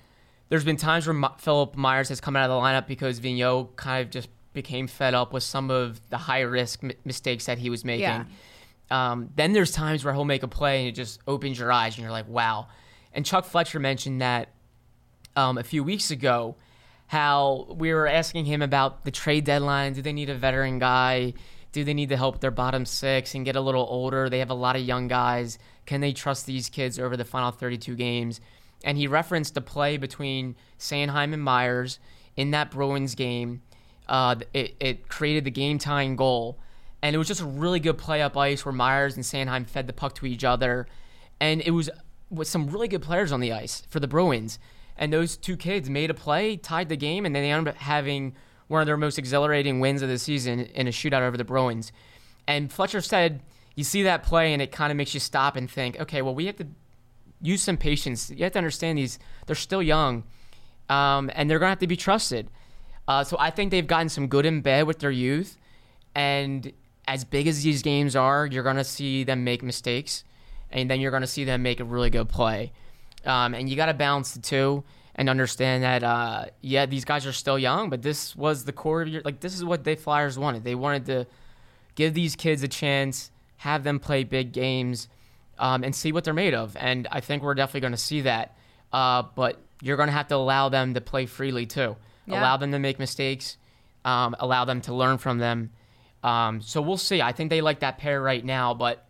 [0.51, 3.75] there's been times where M- Philip Myers has come out of the lineup because Vigneault
[3.77, 7.57] kind of just became fed up with some of the high risk m- mistakes that
[7.57, 8.03] he was making.
[8.03, 8.25] Yeah.
[8.91, 11.95] Um, then there's times where he'll make a play and it just opens your eyes
[11.95, 12.69] and you're like, wow.
[13.13, 14.51] And Chuck Fletcher mentioned that
[15.37, 16.57] um, a few weeks ago,
[17.13, 19.93] how we were asking him about the trade deadline.
[19.93, 21.35] Do they need a veteran guy?
[21.73, 24.31] Do they need to help their bottom six and get a little older?
[24.31, 25.59] They have a lot of young guys.
[25.85, 28.41] Can they trust these kids over the final 32 games?
[28.83, 31.99] And he referenced a play between Sanheim and Myers
[32.35, 33.61] in that Bruins game.
[34.09, 36.59] Uh, it, it created the game tying goal
[37.03, 39.87] and it was just a really good play up ice where Myers and Sanheim fed
[39.87, 40.87] the puck to each other,
[41.41, 41.91] and it was
[42.31, 44.59] with some really good players on the ice for the Bruins,
[44.97, 47.81] and those two kids made a play, tied the game, and then they ended up
[47.81, 48.35] having
[48.69, 51.93] one of their most exhilarating wins of the season in a shootout over the Bruins.
[52.47, 53.43] And Fletcher said,
[53.75, 56.35] "You see that play, and it kind of makes you stop and think, okay, well,
[56.35, 56.67] we have to
[57.41, 58.31] use some patience.
[58.31, 60.25] You have to understand these; they're still young,
[60.89, 62.49] um, and they're gonna have to be trusted."
[63.09, 65.59] Uh, so I think they've gotten some good in bed with their youth,
[66.15, 66.73] and
[67.07, 70.25] as big as these games are, you're going to see them make mistakes,
[70.71, 72.73] and then you're going to see them make a really good play.
[73.25, 74.85] Um, and you got to balance the two
[75.15, 79.03] and understand that, uh, yeah, these guys are still young, but this was the core
[79.03, 79.41] of your like.
[79.41, 80.65] This is what they Flyers wanted.
[80.65, 81.27] They wanted to
[81.95, 85.09] give these kids a chance, have them play big games,
[85.59, 86.77] um, and see what they're made of.
[86.77, 88.57] And I think we're definitely going to see that.
[88.93, 91.97] Uh, but you're going to have to allow them to play freely too.
[92.27, 92.41] Yeah.
[92.41, 93.59] Allow them to make mistakes.
[94.05, 95.71] Um, allow them to learn from them
[96.23, 97.21] um, so we'll see.
[97.21, 99.07] I think they like that pair right now, but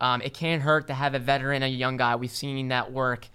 [0.00, 2.16] um, it can't hurt to have a veteran and a young guy.
[2.16, 3.28] We've seen that work.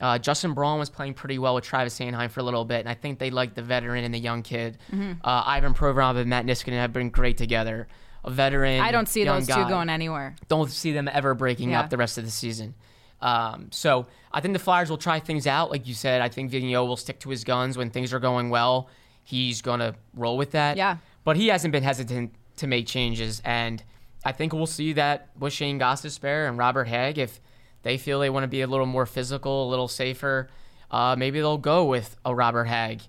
[0.00, 2.88] Uh, Justin Braun was playing pretty well with Travis Sanheim for a little bit, and
[2.88, 4.78] I think they like the veteran and the young kid.
[4.92, 5.12] Mm-hmm.
[5.24, 7.88] Uh, Ivan Provorov and Matt Niskanen have been great together.
[8.24, 8.80] A veteran.
[8.80, 9.62] I don't see those guy.
[9.62, 10.34] two going anywhere.
[10.48, 11.80] Don't see them ever breaking yeah.
[11.80, 12.74] up the rest of the season.
[13.20, 15.70] Um, so I think the Flyers will try things out.
[15.70, 18.50] Like you said, I think Vigneault will stick to his guns when things are going
[18.50, 18.88] well.
[19.22, 20.76] He's going to roll with that.
[20.76, 20.98] Yeah.
[21.22, 23.42] But he hasn't been hesitant to make changes.
[23.44, 23.82] And
[24.24, 27.18] I think we'll see that with Shane Gostisbehere and Robert Hagg.
[27.18, 27.40] If
[27.82, 30.48] they feel they want to be a little more physical, a little safer,
[30.90, 33.02] uh, maybe they'll go with a Robert Hagg.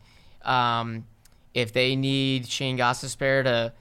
[0.43, 1.05] Um,
[1.53, 3.73] if they need Shane Gostisbehere to,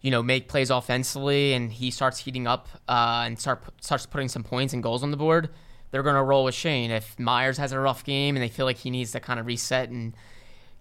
[0.00, 4.28] you know, make plays offensively and he starts heating up uh, and start starts putting
[4.28, 5.50] some points and goals on the board,
[5.90, 6.90] they're going to roll with Shane.
[6.90, 9.46] If Myers has a rough game and they feel like he needs to kind of
[9.46, 10.14] reset and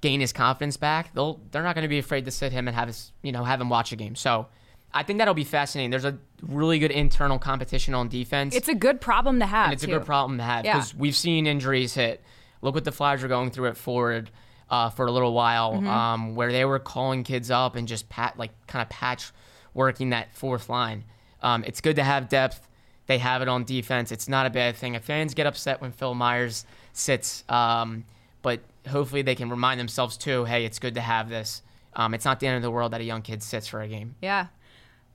[0.02, 2.76] gain his confidence back, they'll they're not going to be afraid to sit him and
[2.76, 4.16] have his you know have him watch a game.
[4.16, 4.48] So
[4.94, 5.92] I think that'll be fascinating.
[5.92, 8.56] There's a really good internal competition on defense.
[8.56, 9.66] It's a good problem to have.
[9.66, 9.92] And it's too.
[9.92, 11.00] a good problem to have because yeah.
[11.00, 12.22] we've seen injuries hit.
[12.62, 14.30] Look what the Flyers are going through at forward
[14.70, 15.88] uh, for a little while, mm-hmm.
[15.88, 19.32] um, where they were calling kids up and just pat like kind of patch
[19.74, 21.04] working that fourth line.
[21.42, 22.68] Um, it's good to have depth.
[23.08, 24.12] They have it on defense.
[24.12, 24.96] It's not a bad thing.
[24.96, 28.06] If fans get upset when Phil Myers sits, um,
[28.42, 31.62] but hopefully they can remind themselves too, hey, it's good to have this.
[31.94, 33.88] Um, it's not the end of the world that a young kid sits for a
[33.88, 34.16] game.
[34.22, 34.48] Yeah.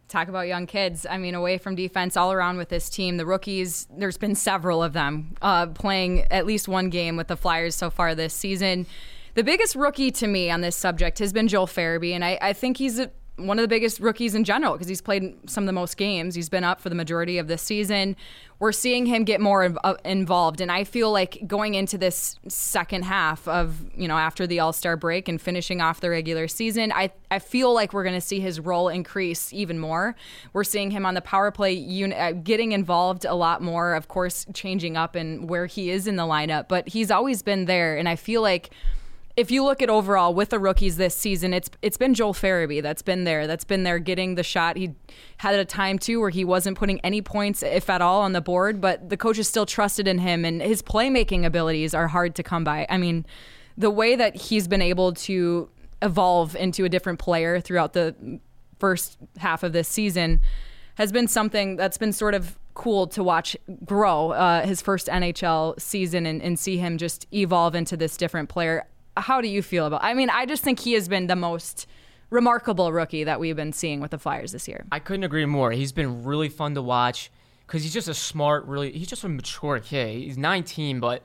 [0.09, 1.05] Talk about young kids.
[1.09, 4.83] I mean, away from defense, all around with this team, the rookies, there's been several
[4.83, 8.87] of them uh, playing at least one game with the Flyers so far this season.
[9.35, 12.53] The biggest rookie to me on this subject has been Joel Farabee, and I, I
[12.53, 15.67] think he's a one of the biggest rookies in general because he's played some of
[15.67, 16.35] the most games.
[16.35, 18.17] He's been up for the majority of this season.
[18.59, 23.05] We're seeing him get more uh, involved, and I feel like going into this second
[23.05, 26.91] half of you know after the All Star break and finishing off the regular season,
[26.93, 30.17] I I feel like we're going to see his role increase even more.
[30.55, 33.95] We're seeing him on the power play unit, uh, getting involved a lot more.
[33.95, 37.67] Of course, changing up and where he is in the lineup, but he's always been
[37.67, 38.71] there, and I feel like
[39.37, 42.83] if you look at overall with the rookies this season, it's it's been Joel Farabee
[42.83, 43.47] that's been there.
[43.47, 44.77] That's been there getting the shot.
[44.77, 44.95] He
[45.37, 48.41] had a time too where he wasn't putting any points, if at all, on the
[48.41, 52.43] board, but the coaches still trusted in him, and his playmaking abilities are hard to
[52.43, 52.87] come by.
[52.89, 53.27] I mean,
[53.77, 55.69] the way that he's been able to
[56.01, 58.41] evolve into a different player throughout the
[58.79, 60.41] first half of this season
[60.95, 65.81] has been something that's been sort of cool to watch grow uh, his first NHL
[65.81, 69.87] season and, and see him just evolve into this different player how do you feel
[69.87, 70.03] about?
[70.03, 71.87] I mean, I just think he has been the most
[72.31, 74.85] remarkable rookie that we've been seeing with the Flyers this year.
[74.91, 75.73] I couldn't agree more.
[75.73, 77.31] He's been really fun to watch
[77.67, 78.93] because he's just a smart, really.
[78.93, 80.23] He's just a mature kid.
[80.23, 81.23] He's 19, but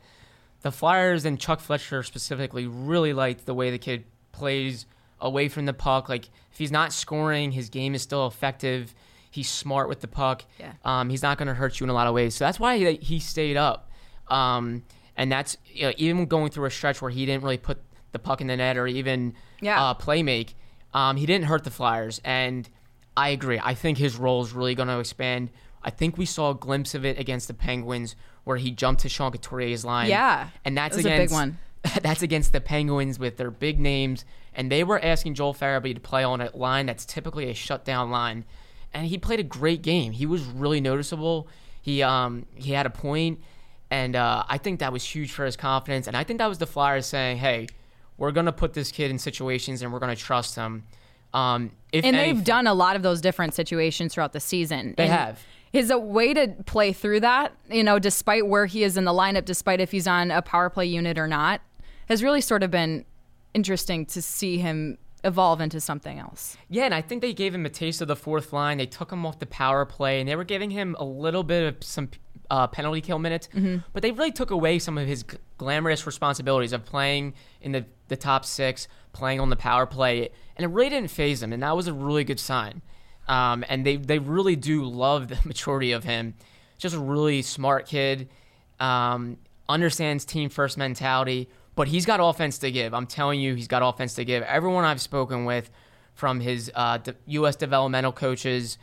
[0.61, 4.85] the Flyers and Chuck Fletcher specifically really liked the way the kid plays
[5.19, 6.09] away from the puck.
[6.09, 8.93] Like if he's not scoring, his game is still effective.
[9.29, 10.43] He's smart with the puck.
[10.59, 10.73] Yeah.
[10.83, 12.35] Um, he's not going to hurt you in a lot of ways.
[12.35, 13.89] So that's why he, he stayed up.
[14.27, 14.83] Um,
[15.21, 17.77] and that's you know, even going through a stretch where he didn't really put
[18.11, 19.79] the puck in the net or even yeah.
[19.79, 20.55] uh, play make.
[20.95, 22.67] Um, he didn't hurt the Flyers, and
[23.15, 23.59] I agree.
[23.63, 25.51] I think his role is really going to expand.
[25.83, 29.09] I think we saw a glimpse of it against the Penguins where he jumped to
[29.09, 30.09] Sean Couturier's line.
[30.09, 31.57] Yeah, and that's that against a big one.
[32.01, 36.01] that's against the Penguins with their big names, and they were asking Joel Farabee to
[36.01, 38.43] play on a line that's typically a shutdown line,
[38.91, 40.13] and he played a great game.
[40.13, 41.47] He was really noticeable.
[41.79, 43.39] He um he had a point
[43.91, 46.07] and uh, I think that was huge for his confidence.
[46.07, 47.67] And I think that was the Flyers saying, hey,
[48.17, 50.83] we're going to put this kid in situations and we're going to trust him.
[51.33, 54.95] Um, and anything, they've done a lot of those different situations throughout the season.
[54.95, 55.39] They and have.
[55.73, 59.13] His a way to play through that, you know, despite where he is in the
[59.13, 61.61] lineup, despite if he's on a power play unit or not,
[62.07, 63.05] has really sort of been
[63.53, 66.57] interesting to see him evolve into something else.
[66.69, 68.77] Yeah, and I think they gave him a taste of the fourth line.
[68.77, 71.63] They took him off the power play, and they were giving him a little bit
[71.63, 72.09] of some
[72.51, 73.77] uh, penalty kill minutes, mm-hmm.
[73.93, 77.85] but they really took away some of his g- glamorous responsibilities of playing in the,
[78.09, 81.63] the top six, playing on the power play, and it really didn't faze him, and
[81.63, 82.81] that was a really good sign.
[83.29, 86.33] Um, and they, they really do love the maturity of him.
[86.77, 88.27] Just a really smart kid,
[88.81, 89.37] um,
[89.69, 92.93] understands team first mentality, but he's got offense to give.
[92.93, 94.43] I'm telling you, he's got offense to give.
[94.43, 95.71] Everyone I've spoken with,
[96.15, 97.55] from his uh, U.S.
[97.55, 98.77] developmental coaches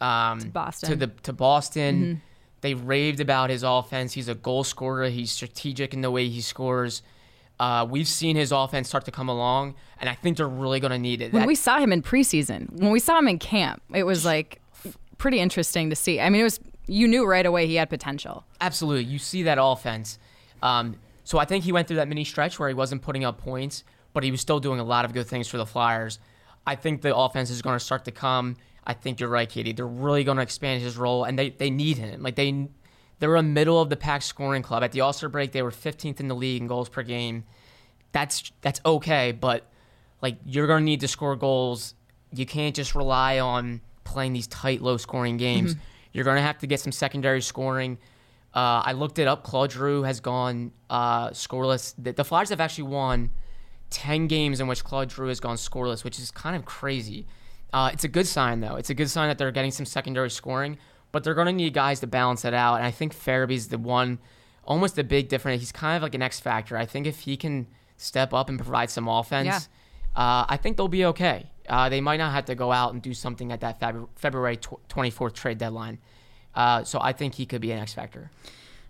[0.00, 2.22] um, to Boston, to the to Boston.
[2.60, 4.12] They raved about his offense.
[4.12, 5.08] He's a goal scorer.
[5.08, 7.02] He's strategic in the way he scores.
[7.58, 10.92] Uh, we've seen his offense start to come along, and I think they're really going
[10.92, 11.32] to need it.
[11.32, 14.24] When that- we saw him in preseason, when we saw him in camp, it was
[14.24, 14.60] like
[15.18, 16.20] pretty interesting to see.
[16.20, 18.44] I mean, it was you knew right away he had potential.
[18.60, 20.18] Absolutely, you see that offense.
[20.62, 23.38] Um, so I think he went through that mini stretch where he wasn't putting up
[23.38, 26.18] points, but he was still doing a lot of good things for the Flyers.
[26.66, 28.56] I think the offense is going to start to come.
[28.84, 29.72] I think you're right, Katie.
[29.72, 32.22] They're really going to expand his role, and they, they need him.
[32.22, 32.68] Like they
[33.20, 34.82] they're a middle of the pack scoring club.
[34.82, 37.44] At the All Star break, they were 15th in the league in goals per game.
[38.12, 39.70] That's that's okay, but
[40.22, 41.94] like you're going to need to score goals.
[42.32, 45.74] You can't just rely on playing these tight, low scoring games.
[45.74, 45.82] Mm-hmm.
[46.12, 47.98] You're going to have to get some secondary scoring.
[48.54, 49.44] Uh, I looked it up.
[49.44, 51.94] Claude Giroux has gone uh, scoreless.
[51.96, 53.30] The, the Flyers have actually won
[53.90, 57.26] 10 games in which Claude Giroux has gone scoreless, which is kind of crazy.
[57.72, 58.76] Uh, it's a good sign, though.
[58.76, 60.78] It's a good sign that they're getting some secondary scoring,
[61.12, 62.76] but they're going to need guys to balance it out.
[62.76, 64.18] And I think Farabee's the one,
[64.64, 65.60] almost the big difference.
[65.60, 66.76] He's kind of like an X factor.
[66.76, 69.68] I think if he can step up and provide some offense,
[70.16, 70.22] yeah.
[70.22, 71.50] uh, I think they'll be okay.
[71.68, 74.56] Uh, they might not have to go out and do something at that Feb- February
[74.56, 75.98] tw- 24th trade deadline.
[76.54, 78.30] Uh, so I think he could be an X factor.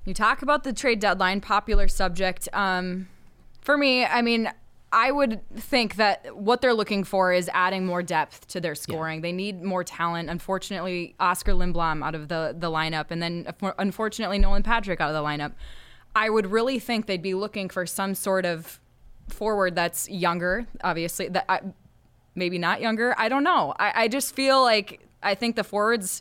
[0.06, 2.48] You talk about the trade deadline, popular subject.
[2.54, 3.08] Um,
[3.60, 4.50] for me, I mean,
[4.92, 9.18] I would think that what they're looking for is adding more depth to their scoring.
[9.18, 9.22] Yeah.
[9.22, 10.28] They need more talent.
[10.28, 13.46] Unfortunately, Oskar Lindblom out of the, the lineup, and then
[13.78, 15.52] unfortunately, Nolan Patrick out of the lineup.
[16.16, 18.80] I would really think they'd be looking for some sort of
[19.28, 21.28] forward that's younger, obviously.
[21.28, 21.60] That I,
[22.34, 23.14] maybe not younger.
[23.16, 23.74] I don't know.
[23.78, 26.20] I, I just feel like I think the forwards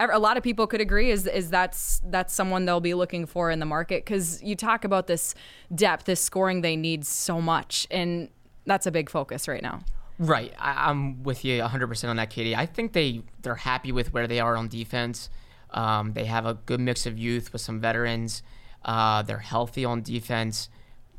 [0.00, 3.50] a lot of people could agree is is that's that's someone they'll be looking for
[3.50, 5.34] in the market because you talk about this
[5.74, 8.28] depth, this scoring they need so much, and
[8.66, 9.80] that's a big focus right now.
[10.20, 12.56] Right, I, am with you 100% on that, Katie.
[12.56, 15.30] I think they they're happy with where they are on defense.
[15.70, 18.42] Um, they have a good mix of youth with some veterans.
[18.84, 20.70] Uh, they're healthy on defense.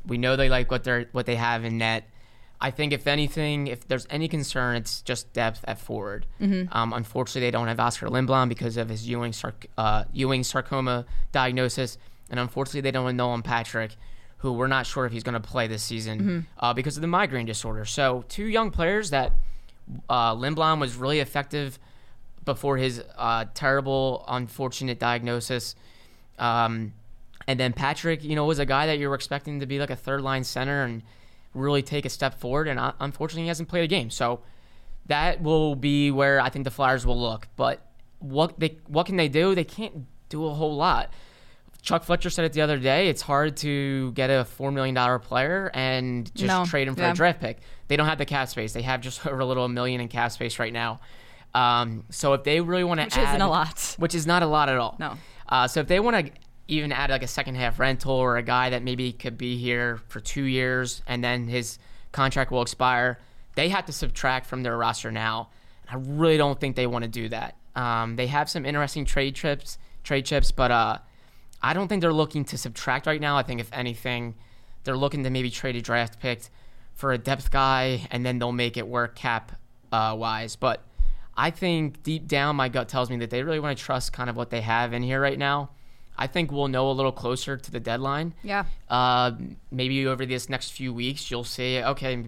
[0.06, 2.09] We know they like what they're what they have in net.
[2.62, 6.26] I think if anything, if there's any concern, it's just depth at forward.
[6.40, 6.76] Mm-hmm.
[6.76, 11.06] Um, unfortunately, they don't have Oskar Lindblom because of his Ewing, sarc- uh, Ewing sarcoma
[11.32, 11.96] diagnosis,
[12.28, 13.96] and unfortunately, they don't have Nolan Patrick,
[14.38, 16.38] who we're not sure if he's going to play this season Mm-hmm.
[16.58, 17.84] uh, because of the migraine disorder.
[17.86, 19.32] So, two young players that
[20.08, 21.78] uh, Lindblom was really effective
[22.44, 25.74] before his uh, terrible, unfortunate diagnosis.
[26.38, 26.92] Um,
[27.46, 29.90] and then Patrick, you know, was a guy that you were expecting to be like
[29.90, 31.02] a third line center and
[31.54, 32.68] really take a step forward.
[32.68, 34.10] And uh, unfortunately, he hasn't played a game.
[34.10, 34.40] So
[35.06, 37.48] that will be where I think the Flyers will look.
[37.56, 37.84] But
[38.18, 39.54] what they what can they do?
[39.54, 41.12] They can't do a whole lot.
[41.82, 43.08] Chuck Fletcher said it the other day.
[43.08, 47.00] It's hard to get a four million dollar player and just No, trade him for
[47.00, 47.12] yeah.
[47.12, 47.60] a draft pick.
[47.88, 48.72] They don't have the cap space.
[48.74, 51.00] They have just over a little million in cap space right now.
[51.54, 53.96] Um, so if they really want to Which add, isn't a lot.
[53.98, 54.96] which is not a lot at all.
[55.00, 55.14] No.
[55.48, 56.32] Uh, so if they want to
[56.70, 60.00] even add like a second half rental or a guy that maybe could be here
[60.08, 61.78] for two years and then his
[62.12, 63.18] contract will expire,
[63.54, 65.48] they have to subtract from their roster now.
[65.90, 67.56] I really don't think they want to do that.
[67.74, 70.98] Um, they have some interesting trade trips, trade chips, but uh,
[71.62, 73.36] I don't think they're looking to subtract right now.
[73.36, 74.34] I think if anything,
[74.84, 76.42] they're looking to maybe trade a draft pick
[76.94, 79.52] for a depth guy, and then they'll make it work cap
[79.92, 80.56] uh, wise.
[80.56, 80.82] But
[81.36, 84.30] I think deep down, my gut tells me that they really want to trust kind
[84.30, 85.70] of what they have in here right now.
[86.16, 88.34] I think we'll know a little closer to the deadline.
[88.42, 88.64] Yeah.
[88.88, 89.32] Uh,
[89.70, 91.82] maybe over this next few weeks, you'll see.
[91.82, 92.24] Okay,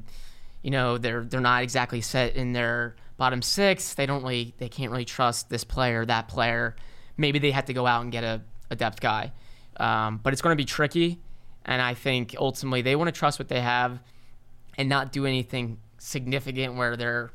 [0.62, 3.94] you know they're they're not exactly set in their bottom six.
[3.94, 6.76] They don't really they can't really trust this player, that player.
[7.16, 8.40] Maybe they have to go out and get a,
[8.70, 9.32] a depth guy.
[9.76, 11.20] Um, but it's going to be tricky,
[11.64, 14.00] and I think ultimately they want to trust what they have
[14.78, 17.30] and not do anything significant where they're,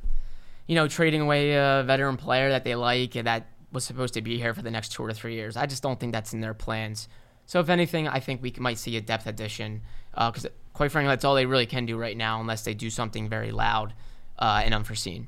[0.66, 4.22] you know, trading away a veteran player that they like and that was supposed to
[4.22, 5.58] be here for the next two or three years.
[5.58, 7.08] I just don't think that's in their plans.
[7.46, 9.82] So if anything, I think we might see a depth addition
[10.14, 13.30] because, quite frankly, that's all they really can do right now, unless they do something
[13.30, 13.94] very loud
[14.38, 15.28] uh, and unforeseen.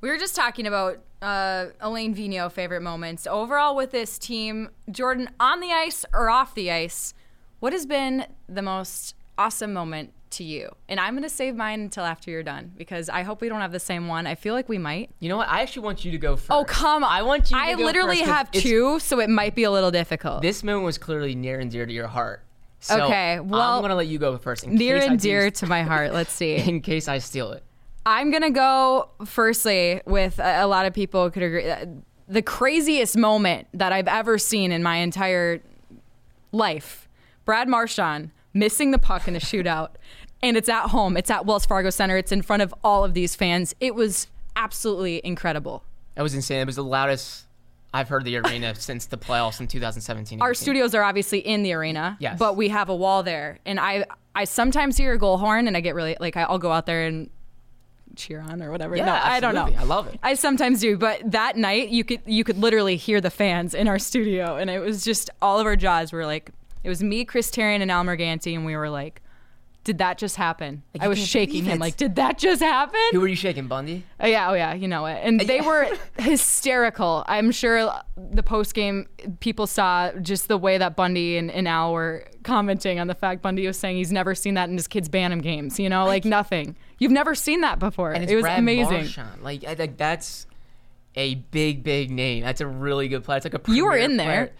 [0.00, 3.26] We were just talking about uh, Alain Vigneault favorite moments.
[3.26, 7.14] Overall, with this team, Jordan, on the ice or off the ice,
[7.60, 10.70] what has been the most awesome moment to you?
[10.88, 13.60] And I'm going to save mine until after you're done because I hope we don't
[13.60, 14.26] have the same one.
[14.26, 15.10] I feel like we might.
[15.20, 15.48] You know what?
[15.48, 16.50] I actually want you to go first.
[16.50, 17.10] Oh, come on.
[17.10, 19.90] I want you to I go literally have two, so it might be a little
[19.90, 20.42] difficult.
[20.42, 22.44] This moment was clearly near and dear to your heart.
[22.80, 24.62] So Okay, well, I'm gonna let you go first.
[24.62, 26.12] In Near and dear to my heart.
[26.12, 26.54] Let's see.
[26.56, 27.64] In case I steal it.
[28.06, 31.68] I'm gonna go firstly with a, a lot of people could agree.
[31.68, 31.86] uh,
[32.28, 35.60] The craziest moment that I've ever seen in my entire
[36.52, 37.08] life:
[37.44, 39.90] Brad Marchand missing the puck in a shootout,
[40.42, 41.16] and it's at home.
[41.16, 42.16] It's at Wells Fargo Center.
[42.16, 43.74] It's in front of all of these fans.
[43.80, 45.82] It was absolutely incredible.
[46.14, 46.60] That was insane.
[46.60, 47.44] It was the loudest
[47.94, 50.40] I've heard the arena since the playoffs in 2017.
[50.42, 52.38] Our studios are obviously in the arena, Yes.
[52.38, 55.76] but we have a wall there, and I I sometimes hear a goal horn, and
[55.76, 57.30] I get really like I'll go out there and
[58.16, 58.96] cheer on or whatever.
[58.96, 59.68] Yeah, no, I don't know.
[59.78, 60.18] I love it.
[60.22, 63.86] I sometimes do, but that night you could you could literally hear the fans in
[63.88, 66.50] our studio, and it was just all of our jaws were like,
[66.84, 69.22] it was me, Chris Therien, and Al Morganti, and we were like,
[69.84, 70.82] did that just happen?
[70.92, 71.80] Like, I was shaking him it.
[71.80, 73.00] like, did that just happen?
[73.12, 74.04] Who were you shaking, Bundy?
[74.20, 75.18] Oh, yeah, oh yeah, you know it.
[75.22, 75.88] And uh, they were
[76.18, 77.24] hysterical.
[77.26, 79.06] I'm sure the post game
[79.40, 83.40] people saw just the way that Bundy and, and Al were commenting on the fact
[83.42, 85.78] Bundy was saying he's never seen that in his kids' Bantam games.
[85.80, 86.76] You know, like nothing.
[86.98, 88.12] You've never seen that before.
[88.12, 88.92] And it's it was Brad amazing.
[88.92, 89.42] Marchand.
[89.42, 90.46] Like I think that's
[91.14, 92.42] a big, big name.
[92.44, 93.38] That's a really good player.
[93.38, 94.26] It's like a You were in there.
[94.48, 94.52] player.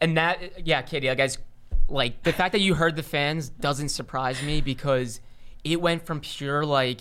[0.00, 1.08] and that yeah, Katie.
[1.08, 1.38] Like guys,
[1.88, 5.20] like the fact that you heard the fans doesn't surprise me because
[5.64, 7.00] it went from pure like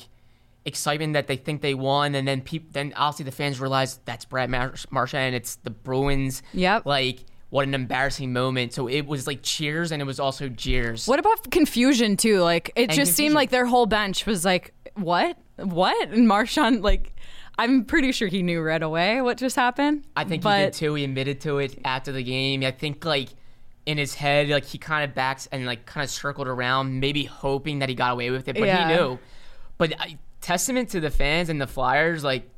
[0.65, 4.25] excitement that they think they won, and then people then obviously the fans realize that's
[4.25, 6.41] Brad Mar- Marchand and it's the Bruins.
[6.53, 6.85] Yep.
[6.85, 8.73] Like what an embarrassing moment.
[8.73, 11.07] So it was like cheers and it was also jeers.
[11.07, 12.41] What about confusion too?
[12.41, 15.37] Like it And just seemed like their whole bench was like, "What?
[15.57, 17.13] What?" And Marchand, like,
[17.57, 20.03] I'm pretty sure he knew right away what just happened.
[20.15, 20.95] I think but, he did too.
[20.95, 22.63] He admitted to it after the game.
[22.63, 23.29] I think like
[23.85, 27.23] in his head, like he kind of backs and like kind of circled around, maybe
[27.25, 28.87] hoping that he got away with it, but Yeah.
[28.89, 29.19] he knew.
[29.77, 32.49] But I, testament to the fans and the Flyers, like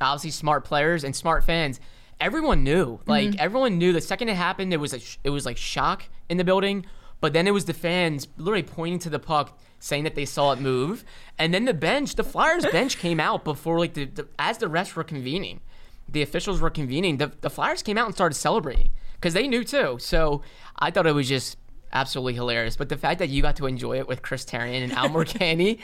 [0.00, 1.80] obviously smart players and smart fans.
[2.20, 3.00] Everyone knew.
[3.06, 3.40] Like Mm-hmm.
[3.40, 6.36] everyone knew the second it happened, it was a sh- it was like shock in
[6.36, 6.84] the building.
[7.20, 10.52] But then it was the fans literally pointing to the puck, saying that they saw
[10.52, 11.04] it move,
[11.38, 14.66] and then the bench, the Flyers bench came out before like the, the as the
[14.66, 15.60] refs were convening
[16.12, 18.90] the officials were convening, the, the Flyers came out and started celebrating
[19.20, 19.98] because they knew too.
[20.00, 20.42] So
[20.78, 21.58] I thought it was just
[21.92, 22.76] absolutely hilarious.
[22.76, 25.78] But the fact that you got to enjoy it with Chris Therien and Al Morganti,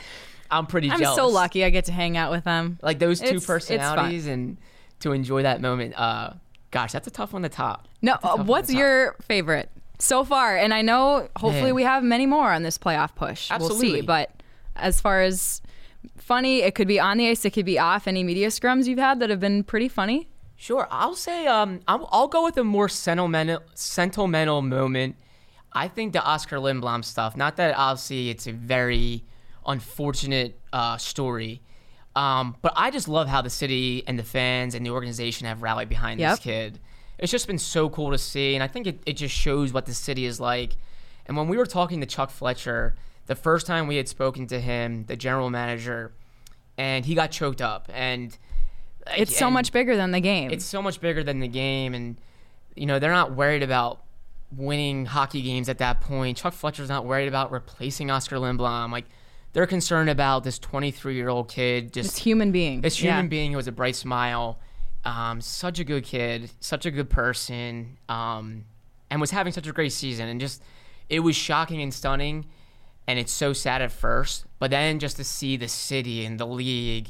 [0.51, 1.01] I'm pretty jealous.
[1.01, 1.17] I'm jealous.
[1.19, 2.79] so lucky I get to hang out with them.
[2.83, 4.57] Like those two It's- it's personalities and
[5.01, 5.95] to enjoy that moment.
[5.99, 6.31] Uh,
[6.71, 7.87] gosh, that's a tough one to top.
[8.03, 8.79] No, uh, what's to top.
[8.79, 10.57] your favorite so far?
[10.57, 13.51] And I know hopefully we have many more on this playoff push.
[13.51, 14.01] We'll Absolutely.
[14.01, 14.31] see, but
[14.77, 15.61] as far as
[16.17, 18.07] funny, it could be on the ice, it could be off.
[18.07, 20.29] Any media scrums you've had that have been pretty funny?
[20.57, 25.17] Sure, I'll say um, I'll, I'll go with a more sentimental sentimental moment.
[25.73, 27.37] I think the Oskar Lindblom stuff.
[27.37, 29.25] Not that obviously it's a very
[29.67, 31.61] unfortunate uh, story,
[32.15, 35.63] um, but I just love how the city and the fans and the organization have
[35.63, 36.31] rallied behind Yep.
[36.31, 36.81] this kid.
[37.19, 39.85] It's just been so cool to see, and I think it, it just shows what
[39.87, 40.77] the city is like.
[41.27, 42.95] And when we were talking to Chuck Fletcher,
[43.27, 46.13] the first time we had spoken to him, the general manager,
[46.79, 48.37] and he got choked up, and
[49.17, 50.51] It's so much bigger than the game.
[50.51, 52.17] it's so much bigger than the game and
[52.75, 54.03] you know they're not worried about
[54.57, 59.05] winning hockey games at that point chuck fletcher's not worried about replacing oskar lindblom like
[59.53, 62.81] they're concerned about this 23 year old kid this just human being.
[62.81, 63.29] this human Yeah.
[63.29, 64.61] being who has a bright smile
[65.05, 68.65] um, such a good kid such a good person um,
[69.11, 70.63] and was having such a great season and just
[71.09, 72.47] it was shocking and stunning
[73.07, 76.47] and it's so sad at first but then just to see the city and the
[76.47, 77.09] league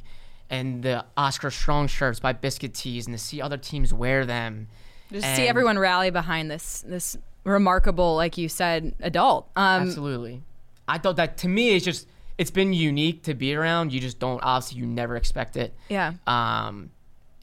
[0.51, 4.69] and the oskar strong shirts by biscuit tees and to see other teams wear them
[5.11, 9.49] Just see everyone rally behind this this remarkable, like you said, adult.
[9.57, 10.43] Um, Absolutely.
[10.89, 13.93] I thought that to me it's just it's been unique to be around.
[13.93, 15.75] You just don't obviously you never expect it.
[15.89, 16.15] Yeah.
[16.27, 16.91] Um,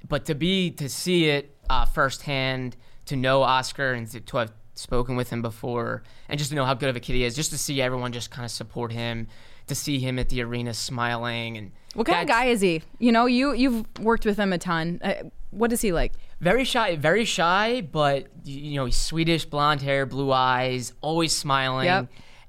[0.08, 2.76] but to be to see it uh, firsthand,
[3.06, 6.66] to know Oskar and to, to have spoken with him before, and just to know
[6.66, 8.92] how good of a kid he is, just to see everyone just kind of support
[8.92, 9.28] him,
[9.68, 12.82] to see him at the arena smiling and What kind of guy is he?
[13.00, 15.00] You know, you you've worked with him a ton.
[15.04, 15.14] Uh,
[15.52, 16.14] what is he like?
[16.42, 21.86] Very shy, very shy, but you know he's Swedish, blonde hair, blue eyes, always smiling,
[21.86, 22.08] Yep.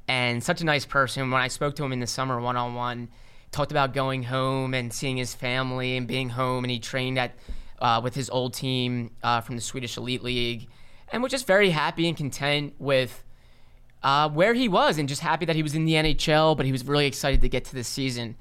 [0.09, 1.31] and such a nice person.
[1.31, 3.09] When I spoke to him in the summer one on one,
[3.53, 7.35] talked about going home and seeing his family and being home, and he trained at
[7.81, 10.69] uh, with his old team uh, from the Swedish Elite League,
[11.13, 13.23] and was just very happy and content with
[14.05, 16.57] uh, where he was, and just happy that he was in the NHL.
[16.57, 18.37] But he was really excited to get to this season.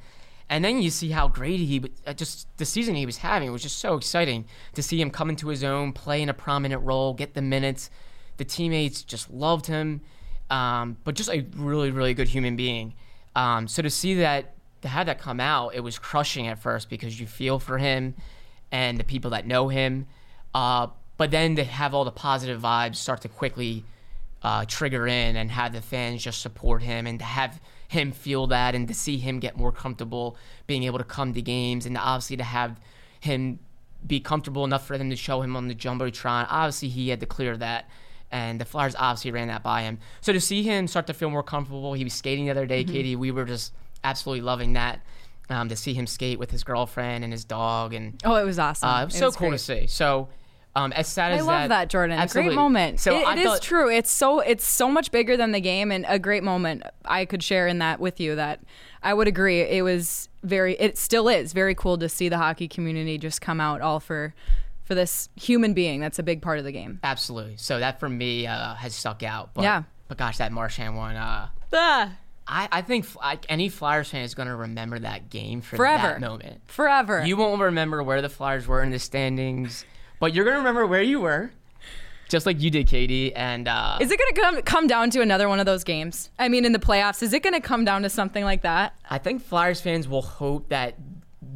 [0.50, 3.64] And then you see how great he, uh, just the season he was having was
[3.64, 7.14] just so exciting to see him come into his own, play in a prominent role,
[7.14, 7.90] get the minutes.
[8.38, 10.02] The teammates just loved him,
[10.50, 12.94] um, but just a really, really good human being.
[13.36, 16.90] Um, so to see that, to have that come out, it was crushing at first
[16.90, 18.16] because you feel for him
[18.72, 20.08] and the people that know him.
[20.54, 23.86] Uh, but then to have all the positive vibes start to quickly
[24.44, 28.48] uh, trigger in and have the fans just support him and to have him feel
[28.48, 30.36] that and to see him get more comfortable
[30.68, 32.80] being able to come to games and obviously to have
[33.22, 33.60] him
[34.06, 36.46] be comfortable enough for them to show him on the jumbotron.
[36.50, 37.90] Obviously, he had to clear that,
[38.32, 39.98] and the Flyers obviously ran that by him.
[40.20, 42.84] So to see him start to feel more comfortable, he was skating the other day,
[42.84, 43.16] Katie.
[43.16, 43.72] We were just
[44.04, 45.02] absolutely loving that.
[45.50, 48.58] Um, to see him skate with his girlfriend and his dog, and Oh, it was
[48.60, 48.88] awesome.
[48.90, 49.58] uh, it was so cool great.
[49.58, 49.88] to see.
[49.88, 50.30] So,
[50.76, 52.18] um, as sad I as love that, Jordan.
[52.18, 52.50] Absolutely.
[52.56, 53.00] Great moment.
[53.00, 53.90] So It- I it is thought- true.
[53.90, 56.84] It's so it's so much bigger than the game, and a great moment.
[57.06, 58.36] I could share in that with you.
[58.36, 58.60] That
[59.04, 59.62] I would agree.
[59.62, 60.74] It was very.
[60.76, 64.34] It still is very cool to see the hockey community just come out all for
[64.84, 66.00] for this human being.
[66.02, 67.00] That's a big part of the game.
[67.04, 67.56] Absolutely.
[67.58, 69.52] So that for me uh, has stuck out.
[69.54, 69.84] But, Yeah.
[70.10, 71.16] But gosh, that Marchand one.
[71.16, 72.12] Uh, Ah,
[72.46, 76.08] I, I think I, any Flyers fan is going to remember that game for Forever.
[76.10, 76.62] that moment.
[76.68, 77.26] forever.
[77.26, 79.86] You won't remember where the Flyers were in the standings,
[80.24, 81.52] but you're going to remember where you were,
[82.30, 83.36] just like you did, Katie.
[83.36, 86.30] And uh, is it going to come come down to another one of those games?
[86.40, 88.96] I mean, in the playoffs, is it going to come down to something like that?
[89.10, 90.96] I think Flyers fans will hope that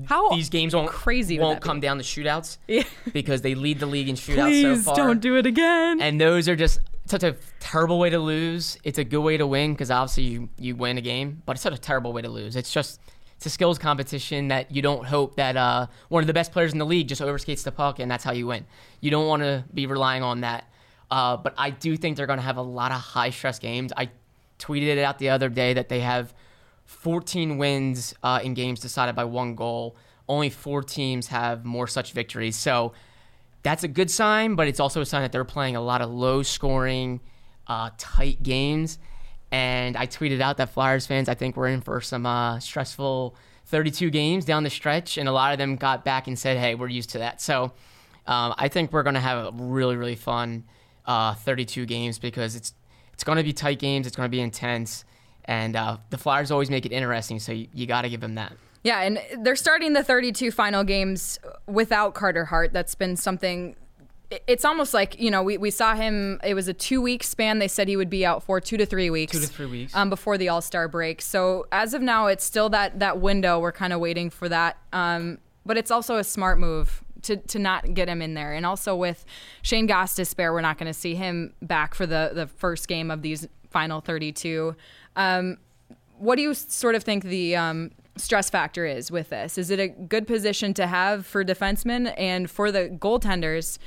[0.04, 1.66] How these games won't crazy won't that be?
[1.66, 2.84] come down to shootouts Yeah.
[3.14, 4.96] because they lead the league in shootouts so Please far.
[4.98, 6.02] don't do it again.
[6.02, 8.78] and those are just such a terrible way to lose.
[8.84, 11.62] It's a good way to win because obviously you, you win a game, but it's
[11.64, 12.58] such a terrible way to lose.
[12.58, 13.00] It's just
[13.38, 16.74] it's a skills competition that you don't hope that uh, one of the best players
[16.74, 18.66] in the league just overskates the puck and that's how you win.
[19.00, 20.68] You don't want to be relying on that.
[21.12, 23.94] Uh, but I do think they're going to have a lot of high stress games.
[23.96, 24.10] I
[24.58, 26.34] tweeted it out the other day that they have
[26.86, 29.96] 14 wins uh, in games decided by one goal.
[30.28, 32.56] Only four teams have more such victories.
[32.56, 32.94] So
[33.62, 36.10] that's a good sign, but it's also a sign that they're playing a lot of
[36.10, 37.22] low scoring,
[37.68, 38.98] uh, tight games.
[39.52, 43.36] And I tweeted out that Flyers fans, I think, we're in for some uh, stressful
[43.66, 45.18] 32 games down the stretch.
[45.18, 47.42] And a lot of them got back and said, hey, we're used to that.
[47.42, 47.72] So
[48.26, 50.66] um, I think we're going to have a really, really fun
[51.06, 52.74] uh, 32 games because it's
[53.14, 55.04] it's going to be tight games, it's going to be intense.
[55.46, 57.40] And uh, the Flyers always make it interesting.
[57.40, 58.54] So you, you got to give them that.
[58.84, 62.74] Yeah, and they're starting the 32 final games without Carter Hart.
[62.74, 63.76] That's been something.
[64.46, 66.40] It's almost like you know we, we saw him.
[66.44, 67.60] It was a two week span.
[67.60, 69.32] They said he would be out for two to three weeks.
[69.32, 69.96] Two to three weeks.
[69.96, 71.22] um, before the All Star break.
[71.22, 73.60] So as of now, it's still that that window.
[73.60, 74.78] We're kind of waiting for that.
[74.92, 78.54] Um, but it's also a smart move to to not get him in there.
[78.54, 79.24] And also with
[79.62, 83.22] Shayne Gostisbehere, we're not going to see him back for the the first game of
[83.22, 84.76] these final 32.
[85.16, 85.58] Um,
[86.18, 89.58] what do you sort of think the um, stress factor is with this?
[89.58, 93.78] Is it a good position to have for defensemen and for the goaltenders?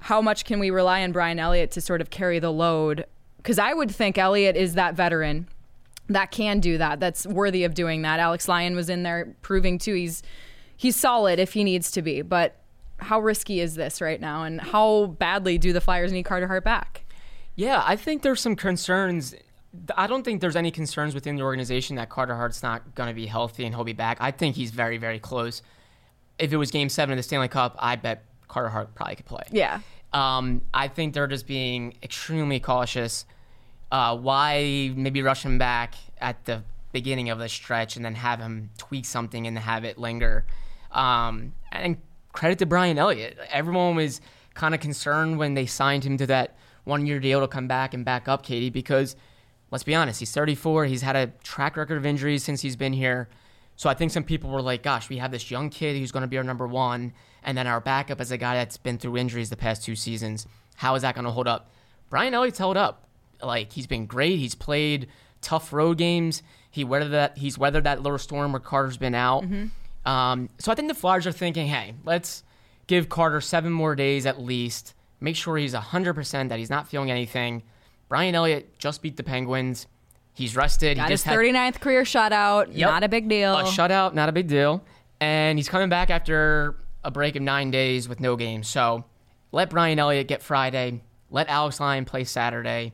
[0.00, 3.04] How much can we rely on Brian Elliott to sort of carry the load?
[3.38, 5.48] Because I would think Elliott is that veteran
[6.08, 7.00] that can do that.
[7.00, 8.20] That's worthy of doing that.
[8.20, 10.22] Alex Lyon was in there proving too he's
[10.76, 12.22] he's solid if he needs to be.
[12.22, 12.56] But
[12.98, 16.64] how risky is this right now, and how badly do the Flyers need Carter Hart
[16.64, 17.04] back?
[17.54, 19.34] Yeah, I think there's some concerns.
[19.96, 23.14] I don't think there's any concerns within the organization that Carter Hart's not going to
[23.14, 24.16] be healthy and he'll be back.
[24.20, 25.62] I think he's very, very close.
[26.38, 29.26] If it was Game Seven of the Stanley Cup, I bet Carter Hart probably could
[29.26, 29.44] play.
[29.50, 29.80] Yeah.
[30.12, 33.26] Um, I think they're just being extremely cautious.
[33.92, 38.40] Uh, why maybe rush him back at the beginning of the stretch and then have
[38.40, 40.44] him tweak something and have it linger?
[40.90, 41.98] Um, and
[42.32, 43.38] credit to Brian Elliott.
[43.50, 44.20] Everyone was
[44.54, 47.94] kind of concerned when they signed him to that one year deal to come back
[47.94, 49.14] and back up Katie because
[49.70, 50.86] let's be honest, he's 34.
[50.86, 53.28] He's had a track record of injuries since he's been here.
[53.78, 56.22] So I think some people were like, gosh, we have this young kid who's going
[56.22, 57.12] to be our number one.
[57.44, 60.48] And then our backup is a guy that's been through injuries the past two seasons.
[60.74, 61.70] How is that going to hold up?
[62.10, 63.08] Brian Elliott's held up.
[63.40, 64.40] Like, he's been great.
[64.40, 65.06] He's played
[65.42, 66.42] tough road games.
[66.72, 67.38] He weathered that.
[67.38, 69.44] He's weathered that little storm where Carter's been out.
[69.44, 70.10] Mm-hmm.
[70.10, 72.42] Um, so I think the Flyers are thinking, hey, let's
[72.88, 74.94] give Carter seven more days at least.
[75.20, 77.62] Make sure he's 100%, that he's not feeling anything.
[78.08, 79.86] Brian Elliott just beat the Penguins.
[80.38, 80.96] He's rested.
[80.96, 82.68] Got he his just had 39th career shutout.
[82.72, 82.88] Yep.
[82.88, 83.56] Not a big deal.
[83.56, 84.84] a shutout, not a big deal.
[85.20, 88.68] And he's coming back after a break of nine days with no games.
[88.68, 89.04] So
[89.50, 91.02] let Brian Elliott get Friday.
[91.28, 92.92] Let Alex Lyon play Saturday.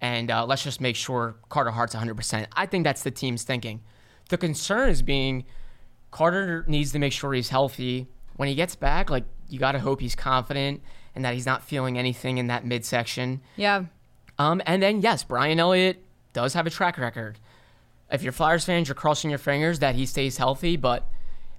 [0.00, 2.46] And uh, let's just make sure Carter Hart's 100%.
[2.52, 3.80] I think that's the team's thinking.
[4.28, 5.44] The concern is being
[6.12, 8.06] Carter needs to make sure he's healthy.
[8.36, 10.82] When he gets back, like, you got to hope he's confident
[11.16, 13.40] and that he's not feeling anything in that midsection.
[13.56, 13.86] yeah.
[14.38, 16.04] Um, and then yes, Brian Elliott
[16.36, 17.38] does have a track record.
[18.12, 20.76] If you're Flyers fans, you're crossing your fingers that he stays healthy.
[20.76, 21.08] But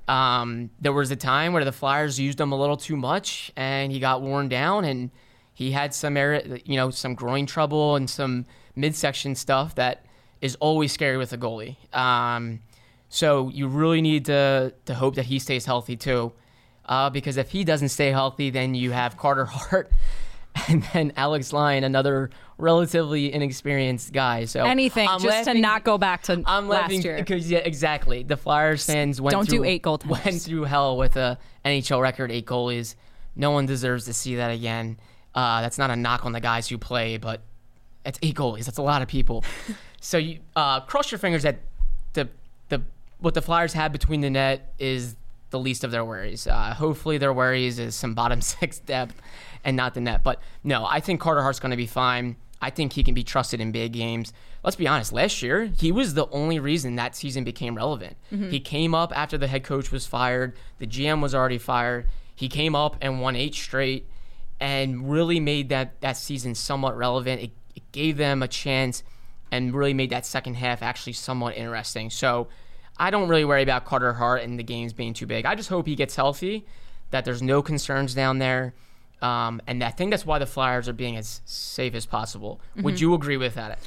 [0.07, 3.91] um, there was a time where the Flyers used him a little too much, and
[3.91, 5.09] he got worn down, and
[5.55, 10.05] he had some area, you know, some groin trouble and some midsection stuff that
[10.41, 11.75] is always scary with a goalie.
[11.91, 12.59] Um,
[13.09, 16.33] so you really need to to hope that he stays healthy too,
[16.85, 19.89] uh, because if he doesn't stay healthy, then you have Carter Hart
[20.67, 24.45] and then Alex Lyon, another relatively inexperienced guy.
[24.45, 27.17] So Anything I'm just to not go back to I'm last laughing year.
[27.17, 28.23] because yeah, exactly.
[28.23, 30.25] The Flyers fans went Don't do through, eight goaltenders.
[30.25, 32.95] Went through hell with a NHL record, eight goalies.
[33.35, 34.97] No one deserves to see that again.
[35.35, 37.41] Uh, that's not a knock on the guys who play, but
[38.05, 38.65] it's eight goalies.
[38.65, 39.43] That's a lot of people.
[40.01, 41.59] so you uh, cross your fingers that
[42.13, 42.27] the
[42.69, 42.81] the
[43.19, 45.15] what the Flyers have between the net is
[45.49, 46.47] the least of their worries.
[46.47, 49.21] Uh, hopefully, their worries is some bottom six depth
[49.63, 50.23] and not the net.
[50.23, 52.35] But no, I think Carter Hart's going to be fine.
[52.61, 54.33] I think he can be trusted in big games.
[54.63, 58.17] Let's be honest, last year, he was the only reason that season became relevant.
[58.31, 58.49] Mm-hmm.
[58.49, 62.07] He came up after the head coach was fired, the GM was already fired.
[62.35, 64.07] He came up and won eight straight
[64.59, 67.41] and really made that, that season somewhat relevant.
[67.41, 69.03] It, it gave them a chance
[69.51, 72.09] and really made that second half actually somewhat interesting.
[72.09, 72.47] So
[72.97, 75.45] I don't really worry about Carter Hart and the games being too big.
[75.45, 76.65] I just hope he gets healthy,
[77.11, 78.73] that there's no concerns down there.
[79.21, 82.59] Um, and I think that's why the Flyers are being as safe as possible.
[82.81, 83.79] Would you agree with that?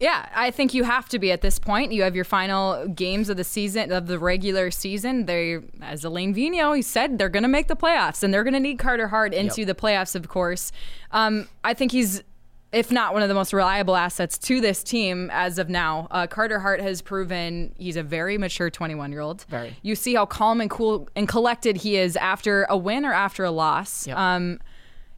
[0.00, 1.90] Yeah, I think you have to be at this point.
[1.92, 5.26] You have your final games of the season of the regular season.
[5.26, 8.54] They, as Alain Vigneault, he said they're going to make the playoffs, and they're going
[8.54, 9.66] to need Carter Hart into Yep.
[9.66, 10.14] the playoffs.
[10.14, 10.70] Of course,
[11.10, 12.22] um, I think he's,
[12.70, 16.06] if not one of the most reliable assets to this team as of now.
[16.12, 19.46] Uh, Carter Hart has proven he's a very mature 21 year old.
[19.48, 19.76] Very.
[19.82, 23.42] You see how calm and cool and collected he is after a win or after
[23.42, 24.06] a loss.
[24.06, 24.16] Yep.
[24.16, 24.60] Um,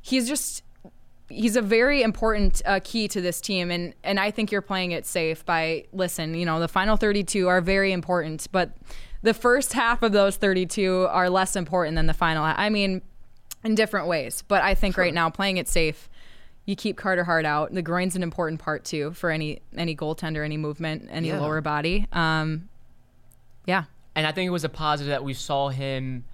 [0.02, 0.62] he's just
[1.28, 4.92] he's a very important uh, key to this team and and I think you're playing
[4.92, 8.70] it safe by listen you know the final 32 are very important but
[9.22, 13.02] the first half of those 32 are less important than the final I mean
[13.62, 16.08] in different ways but I think right now playing it safe
[16.66, 17.72] you keep Carter Hart out.
[17.74, 21.40] The groin's an important part too for any any goaltender any movement any Yeah.
[21.40, 22.06] lower body.
[22.12, 22.68] Um
[23.66, 23.84] yeah.
[24.16, 26.24] And I think it was a positive that we saw him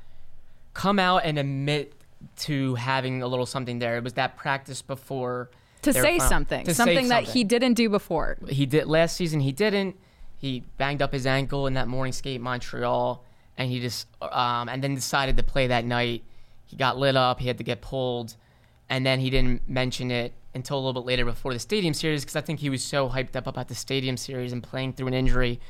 [0.75, 1.93] come out and admit
[2.37, 3.97] to having a little something there.
[3.97, 5.51] It was that practice before
[5.83, 7.33] to say final- something to say something that something.
[7.33, 9.41] he didn't do before he did last season.
[9.41, 9.97] He didn't.
[10.37, 13.25] He banged up his ankle in that morning skate Montreal,
[13.57, 16.23] and he just um, and then decided to play that night.
[16.67, 17.41] He got lit up.
[17.41, 18.37] He had to get pulled,
[18.89, 22.23] and then he didn't mention it until a little bit later before the Stadium Series
[22.23, 25.07] because I think he was so hyped up about the Stadium Series and playing through
[25.09, 25.61] an injury.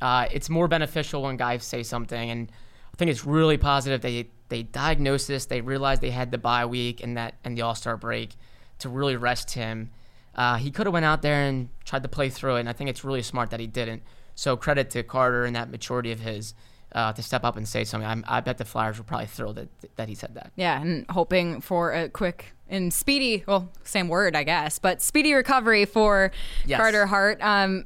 [0.00, 2.50] Uh, it's more beneficial when guys say something, and
[2.92, 5.46] I think it's really positive they they diagnosed this.
[5.46, 8.36] They realized they had the bye week and that and the All Star break
[8.80, 9.90] to really rest him.
[10.34, 12.72] Uh, he could have went out there and tried to play through it, and I
[12.72, 14.02] think it's really smart that he didn't.
[14.34, 16.54] So credit to Carter and that maturity of his
[16.92, 18.08] uh, to step up and say something.
[18.08, 20.52] I'm, I bet the Flyers were probably thrilled that, that he said that.
[20.56, 25.34] Yeah, and hoping for a quick and speedy, well, same word, I guess, but speedy
[25.34, 26.32] recovery for
[26.66, 26.80] Yes.
[26.80, 27.40] Carter Hart.
[27.40, 27.84] Um,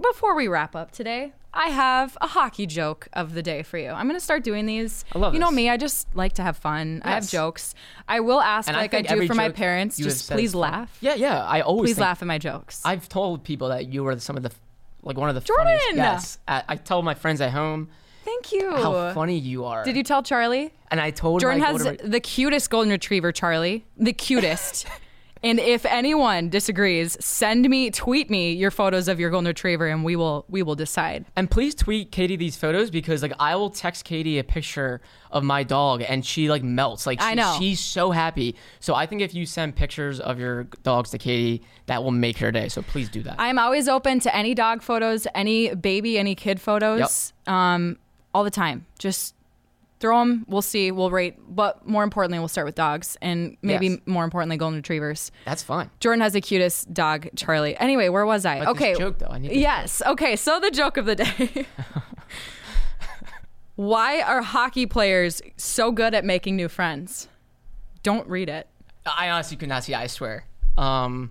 [0.00, 3.88] before we wrap up today, I have a hockey joke of the day for you.
[3.88, 5.04] I'm going to start doing these.
[5.14, 5.56] I love You know this.
[5.56, 7.00] me, I just like to have fun.
[7.04, 7.30] I have Yes.
[7.30, 7.74] jokes.
[8.06, 10.12] I will ask, And like I, think do every for my joke parents, you have
[10.14, 10.96] just said please laugh.
[11.00, 11.42] Yeah, yeah.
[11.44, 12.82] I always Please think- laugh at my jokes.
[12.84, 14.52] I've told people that you were some of the
[15.02, 15.66] like one of the Jordan!
[15.66, 15.96] funniest.
[15.96, 17.88] Yes, I, I tell my friends at home
[18.24, 18.72] Thank you.
[18.72, 19.84] how funny you are.
[19.84, 20.74] Did you tell Charlie?
[20.90, 23.86] And I told Jordan my has the cutest golden retriever, Charlie.
[23.96, 24.86] The cutest.
[25.46, 30.02] and if anyone disagrees, send me, tweet me your photos of your golden retriever, and
[30.04, 31.24] we will we will decide.
[31.36, 35.44] And please tweet Katie these photos because like I will text Katie a picture of
[35.44, 37.06] my dog and she like melts.
[37.06, 37.54] Like she, I know.
[37.60, 38.56] she's so happy.
[38.80, 42.38] So I think if you send pictures of your dogs to Katie, that will make
[42.38, 42.68] her day.
[42.68, 43.36] So please do that.
[43.38, 47.98] I am always open to any dog photos, any baby, any kid photos, um,
[48.34, 48.84] all the time.
[48.98, 49.35] Just
[50.00, 50.44] throw them.
[50.48, 50.90] We'll see.
[50.92, 51.36] We'll rate.
[51.48, 53.98] But more importantly, we'll start with dogs, and maybe Yes.
[54.06, 55.30] more importantly, golden retrievers.
[55.44, 55.90] That's fine.
[56.00, 57.76] Jordan has the cutest dog, Charlie.
[57.78, 58.60] Anyway, where was I?
[58.60, 58.94] But okay.
[58.94, 60.02] joke, though, I need yes.
[60.06, 60.36] Okay.
[60.36, 61.66] So the joke of the day.
[63.76, 67.28] Why are hockey players so good at making new friends?
[68.02, 68.66] Don't read it.
[69.04, 69.92] I honestly could not see.
[69.94, 70.46] I swear.
[70.78, 71.30] Um,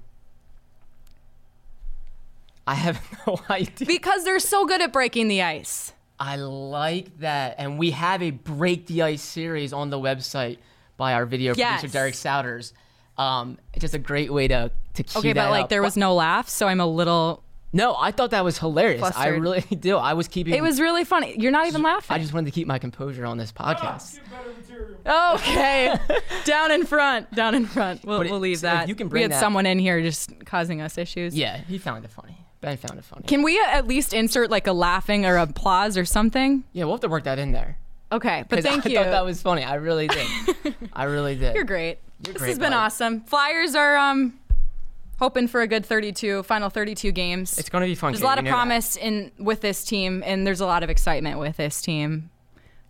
[2.67, 3.87] I have no idea.
[3.87, 5.93] Because they're so good at breaking the ice.
[6.19, 10.57] I like that, and we have a break the ice series on the website
[10.97, 11.81] by our video Yes.
[11.81, 12.71] producer Derek Souders.
[13.17, 15.69] Um, it's just a great way to to keep Okay, that but like up.
[15.69, 17.43] there was no laugh, so I'm a little.
[17.73, 17.95] no.
[17.99, 19.03] I thought that was hilarious.
[19.15, 19.97] I really do.
[19.97, 20.53] I was keeping.
[20.53, 21.35] It was really funny.
[21.37, 22.15] You're not even laughing.
[22.15, 24.19] I just wanted to keep my composure on this podcast.
[25.05, 25.93] Okay,
[26.45, 28.03] down in front, down in front.
[28.05, 28.87] We'll, it- we'll leave so that.
[28.89, 31.35] you can bring we had that- someone in here just causing us issues.
[31.35, 32.37] Yeah, he found it funny.
[32.61, 33.23] Ben found it funny.
[33.27, 36.63] Can we at least insert like a laughing or applause or something?
[36.73, 37.77] yeah, we'll have to work that in there.
[38.11, 38.97] Okay, but thank I you.
[38.97, 39.63] thought that was funny.
[39.63, 40.27] I really did.
[40.93, 41.55] I really did.
[41.55, 41.97] You're great.
[42.25, 42.77] You're this great, has been bud.
[42.77, 43.21] awesome.
[43.21, 44.39] Flyers are um
[45.19, 47.57] hoping for a good 32 final 32 games.
[47.57, 48.13] It's gonna be fun.
[48.13, 48.55] There's a lot of know that.
[48.55, 52.29] promise in with this team, and there's a lot of excitement with this team.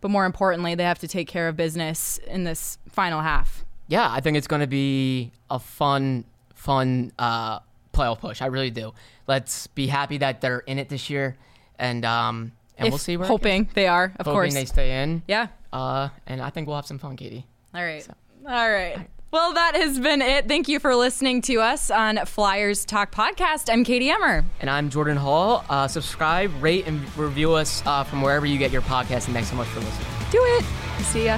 [0.02, 3.66] But more importantly, they have to take care of business in this final half.
[3.88, 7.60] Yeah, I think it's going to be a fun, fun uh,
[7.94, 8.42] playoff push.
[8.42, 8.94] I really do.
[9.28, 11.36] Let's be happy that they're in it this year,
[11.80, 13.28] and um, and If- we'll see where.
[13.28, 14.54] hoping they are, of hoping course.
[14.54, 15.24] they stay in.
[15.28, 15.48] yeah.
[15.74, 17.46] Uh, and I think we'll have some fun, Katie.
[17.74, 18.08] All right.
[18.48, 18.98] All right.
[19.32, 20.48] Well, that has been it.
[20.48, 23.70] Thank you for listening to us on Flyers Talk Podcast.
[23.70, 24.46] I'm Katie Emmer.
[24.62, 25.66] And I'm Jordan Hall.
[25.70, 29.26] Uh, subscribe, rate, and review us uh, from wherever you get your podcast.
[29.26, 30.08] And thanks so much for listening.
[30.32, 30.64] Do it.
[31.04, 31.38] See ya.